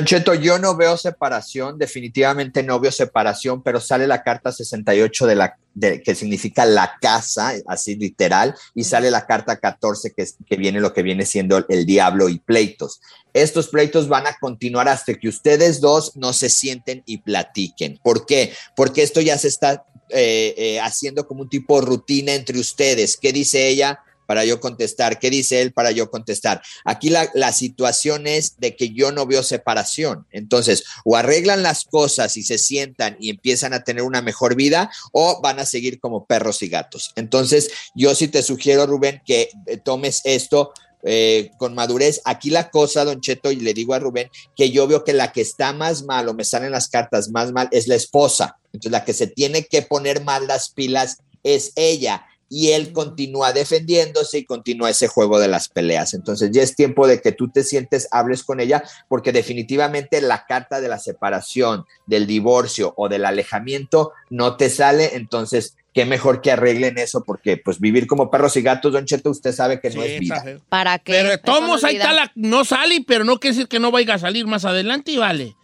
Cheto, 0.05 0.33
yo 0.33 0.57
no 0.57 0.77
veo 0.77 0.95
separación, 0.95 1.77
definitivamente 1.77 2.63
no 2.63 2.79
veo 2.79 2.91
separación, 2.91 3.61
pero 3.61 3.81
sale 3.81 4.07
la 4.07 4.23
carta 4.23 4.51
68 4.51 5.27
de 5.27 5.35
la 5.35 5.57
que 6.03 6.15
significa 6.15 6.65
la 6.65 6.97
casa, 7.01 7.53
así 7.67 7.95
literal, 7.95 8.55
y 8.73 8.83
sale 8.83 9.11
la 9.11 9.25
carta 9.25 9.57
14 9.57 10.13
que, 10.15 10.25
que 10.45 10.55
viene 10.57 10.79
lo 10.79 10.93
que 10.93 11.01
viene 11.01 11.25
siendo 11.25 11.65
el 11.67 11.85
diablo 11.85 12.29
y 12.29 12.39
pleitos. 12.39 13.01
Estos 13.33 13.67
pleitos 13.67 14.07
van 14.07 14.27
a 14.27 14.35
continuar 14.39 14.87
hasta 14.87 15.13
que 15.13 15.27
ustedes 15.27 15.81
dos 15.81 16.15
no 16.15 16.33
se 16.33 16.49
sienten 16.49 17.03
y 17.05 17.19
platiquen. 17.19 17.99
¿Por 18.03 18.25
qué? 18.25 18.53
Porque 18.75 19.03
esto 19.03 19.21
ya 19.21 19.37
se 19.37 19.47
está 19.47 19.85
eh, 20.09 20.53
eh, 20.57 20.79
haciendo 20.81 21.25
como 21.25 21.43
un 21.43 21.49
tipo 21.49 21.79
de 21.79 21.87
rutina 21.87 22.33
entre 22.33 22.59
ustedes. 22.59 23.15
¿Qué 23.15 23.31
dice 23.31 23.67
ella? 23.67 23.99
Para 24.31 24.45
yo 24.45 24.61
contestar. 24.61 25.19
¿Qué 25.19 25.29
dice 25.29 25.61
él? 25.61 25.73
Para 25.73 25.91
yo 25.91 26.09
contestar. 26.09 26.61
Aquí 26.85 27.09
la, 27.09 27.29
la 27.33 27.51
situación 27.51 28.27
es 28.27 28.57
de 28.59 28.77
que 28.77 28.91
yo 28.91 29.11
no 29.11 29.25
veo 29.25 29.43
separación. 29.43 30.25
Entonces, 30.31 30.85
o 31.03 31.17
arreglan 31.17 31.63
las 31.63 31.83
cosas 31.83 32.37
y 32.37 32.43
se 32.43 32.57
sientan 32.57 33.17
y 33.19 33.29
empiezan 33.29 33.73
a 33.73 33.83
tener 33.83 34.03
una 34.03 34.21
mejor 34.21 34.55
vida, 34.55 34.89
o 35.11 35.41
van 35.41 35.59
a 35.59 35.65
seguir 35.65 35.99
como 35.99 36.27
perros 36.27 36.61
y 36.61 36.69
gatos. 36.69 37.11
Entonces, 37.17 37.71
yo 37.93 38.15
sí 38.15 38.29
te 38.29 38.41
sugiero, 38.41 38.85
Rubén, 38.85 39.21
que 39.25 39.49
eh, 39.65 39.75
tomes 39.75 40.21
esto 40.23 40.71
eh, 41.03 41.51
con 41.57 41.73
madurez. 41.73 42.21
Aquí 42.23 42.51
la 42.51 42.69
cosa, 42.69 43.03
Don 43.03 43.19
Cheto, 43.19 43.51
y 43.51 43.57
le 43.57 43.73
digo 43.73 43.93
a 43.93 43.99
Rubén, 43.99 44.29
que 44.55 44.71
yo 44.71 44.87
veo 44.87 45.03
que 45.03 45.11
la 45.11 45.33
que 45.33 45.41
está 45.41 45.73
más 45.73 46.03
mal, 46.03 46.29
o 46.29 46.33
me 46.33 46.45
salen 46.45 46.71
las 46.71 46.87
cartas 46.87 47.27
más 47.31 47.51
mal, 47.51 47.67
es 47.73 47.89
la 47.89 47.95
esposa. 47.95 48.55
Entonces, 48.71 48.93
la 48.93 49.03
que 49.03 49.13
se 49.13 49.27
tiene 49.27 49.65
que 49.65 49.81
poner 49.81 50.23
mal 50.23 50.47
las 50.47 50.69
pilas 50.69 51.17
es 51.43 51.73
ella. 51.75 52.25
Y 52.53 52.73
él 52.73 52.91
continúa 52.91 53.53
defendiéndose 53.53 54.39
y 54.39 54.45
continúa 54.45 54.89
ese 54.89 55.07
juego 55.07 55.39
de 55.39 55.47
las 55.47 55.69
peleas. 55.69 56.13
Entonces 56.13 56.51
ya 56.51 56.61
es 56.61 56.75
tiempo 56.75 57.07
de 57.07 57.21
que 57.21 57.31
tú 57.31 57.47
te 57.49 57.63
sientes, 57.63 58.09
hables 58.11 58.43
con 58.43 58.59
ella, 58.59 58.83
porque 59.07 59.31
definitivamente 59.31 60.19
la 60.19 60.45
carta 60.45 60.81
de 60.81 60.89
la 60.89 60.99
separación, 60.99 61.85
del 62.07 62.27
divorcio 62.27 62.93
o 62.97 63.07
del 63.07 63.23
alejamiento 63.23 64.11
no 64.29 64.57
te 64.57 64.69
sale. 64.69 65.15
Entonces, 65.15 65.77
qué 65.93 66.05
mejor 66.05 66.41
que 66.41 66.51
arreglen 66.51 66.97
eso, 66.97 67.23
porque 67.23 67.55
pues 67.55 67.79
vivir 67.79 68.05
como 68.05 68.29
perros 68.29 68.57
y 68.57 68.61
gatos, 68.61 68.91
Don 68.91 69.05
Cheto, 69.05 69.29
usted 69.29 69.53
sabe 69.53 69.79
que 69.79 69.89
no 69.89 70.01
Sí, 70.01 70.09
es 70.09 70.19
vida. 70.19 70.43
¿Para 70.67 70.99
qué? 70.99 71.13
Pero 71.13 71.31
es 71.75 71.83
ahí 71.85 71.95
está 71.95 72.11
la... 72.11 72.31
No 72.35 72.65
sale, 72.65 73.03
pero 73.07 73.23
no 73.23 73.39
quiere 73.39 73.55
decir 73.55 73.69
que 73.69 73.79
no 73.79 73.91
vaya 73.91 74.15
a 74.15 74.19
salir 74.19 74.45
más 74.45 74.65
adelante 74.65 75.11
y 75.11 75.17
vale. 75.17 75.55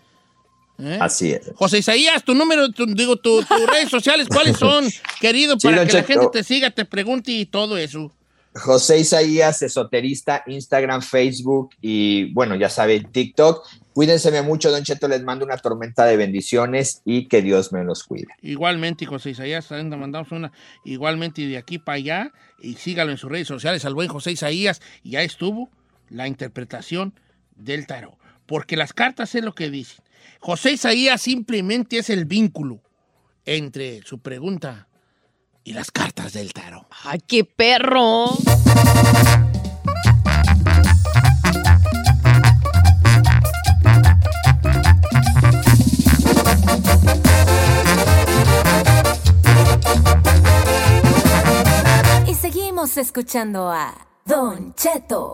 ¿Eh? 0.80 0.97
Así 1.01 1.32
es. 1.32 1.51
José 1.55 1.80
Isaías, 1.80 2.23
tu 2.23 2.34
número, 2.36 2.69
tu- 2.71 2.86
digo, 2.86 3.15
tu- 3.15 3.43
tus 3.43 3.65
redes 3.71 3.89
sociales, 3.89 4.28
¿cuáles 4.30 4.57
son, 4.57 4.86
querido? 5.19 5.57
Para 5.57 5.86
que 5.86 5.93
la 5.93 6.03
gente 6.03 6.28
te 6.32 6.43
siga, 6.43 6.69
te 6.71 6.86
pregunte 6.86 7.32
y 7.32 7.45
todo 7.45 7.78
eso. 7.78 8.11
José 8.53 8.99
Isaías, 8.99 9.61
esoterista, 9.61 10.43
Instagram, 10.47 11.01
Facebook 11.03 11.69
y 11.82 12.32
bueno, 12.34 12.55
ya 12.55 12.69
saben, 12.69 13.11
TikTok. 13.11 13.63
Cuídense 13.93 14.41
mucho, 14.43 14.71
Don 14.71 14.84
Cheto, 14.84 15.07
les 15.07 15.23
mando 15.23 15.45
una 15.45 15.57
tormenta 15.57 16.05
de 16.05 16.17
bendiciones 16.17 17.01
y 17.05 17.28
que 17.28 17.41
Dios 17.43 17.71
me 17.71 17.84
los 17.84 18.03
cuide. 18.03 18.28
Igualmente, 18.41 19.05
José 19.05 19.32
Isaías, 19.32 19.69
mandamos 19.71 20.32
una 20.32 20.51
igualmente 20.86 21.41
de 21.47 21.57
aquí 21.57 21.78
para 21.80 21.95
allá. 21.97 22.32
Y 22.59 22.75
sígalo 22.75 23.11
en 23.11 23.17
sus 23.17 23.30
redes 23.32 23.47
sociales 23.47 23.86
al 23.86 23.93
buen 23.95 24.07
José 24.07 24.32
Isaías. 24.32 24.82
Y 25.03 25.11
ya 25.11 25.21
estuvo 25.23 25.69
la 26.09 26.28
interpretación 26.28 27.13
del 27.55 27.86
tarot. 27.88 28.15
Porque 28.47 28.78
las 28.78 28.93
cartas 28.93 29.34
es 29.36 29.43
lo 29.43 29.53
que 29.53 29.69
dicen. 29.69 30.03
José 30.39 30.74
Isaías 30.74 31.22
simplemente 31.22 31.97
es 31.97 32.09
el 32.09 32.26
vínculo 32.26 32.82
entre 33.45 34.01
su 34.03 34.20
pregunta 34.20 34.88
y 35.63 35.74
las 35.74 35.91
cartas 35.91 36.34
del 36.34 36.53
tarot. 36.53 36.86
¡Ay, 37.03 37.20
qué 37.28 37.43
perro! 37.43 38.38
Y 52.28 52.34
seguimos 52.36 52.97
escuchando 52.97 53.70
a 53.70 53.93
Don 54.26 54.74
Cheto. 54.76 55.34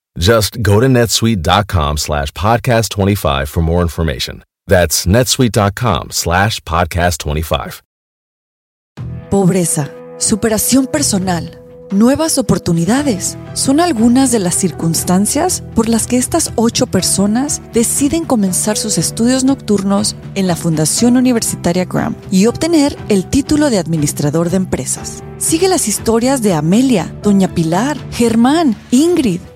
Just 0.17 0.61
go 0.61 0.79
to 0.81 0.87
netsuite.com 0.87 1.97
slash 1.97 2.31
podcast 2.31 2.89
25 2.89 3.47
for 3.49 3.61
more 3.61 3.81
information. 3.81 4.43
That's 4.67 5.05
netsuite.com 5.05 6.11
slash 6.11 6.59
podcast 6.61 7.23
25. 7.23 7.81
Pobreza, 9.29 9.89
superación 10.17 10.87
personal, 10.87 11.57
nuevas 11.91 12.37
oportunidades 12.37 13.37
son 13.53 13.79
algunas 13.79 14.31
de 14.31 14.39
las 14.39 14.55
circunstancias 14.55 15.63
por 15.73 15.87
las 15.87 16.05
que 16.05 16.17
estas 16.17 16.51
ocho 16.57 16.87
personas 16.87 17.61
deciden 17.71 18.25
comenzar 18.25 18.77
sus 18.77 18.97
estudios 18.97 19.45
nocturnos 19.45 20.17
en 20.35 20.47
la 20.47 20.57
Fundación 20.57 21.15
Universitaria 21.15 21.85
Graham 21.85 22.17
y 22.29 22.47
obtener 22.47 22.97
el 23.07 23.25
título 23.25 23.69
de 23.69 23.77
administrador 23.77 24.49
de 24.49 24.57
empresas. 24.57 25.23
Sigue 25.37 25.69
las 25.69 25.87
historias 25.87 26.41
de 26.41 26.53
Amelia, 26.53 27.15
Doña 27.23 27.53
Pilar, 27.53 27.97
Germán, 28.11 28.75
Ingrid, 28.91 29.39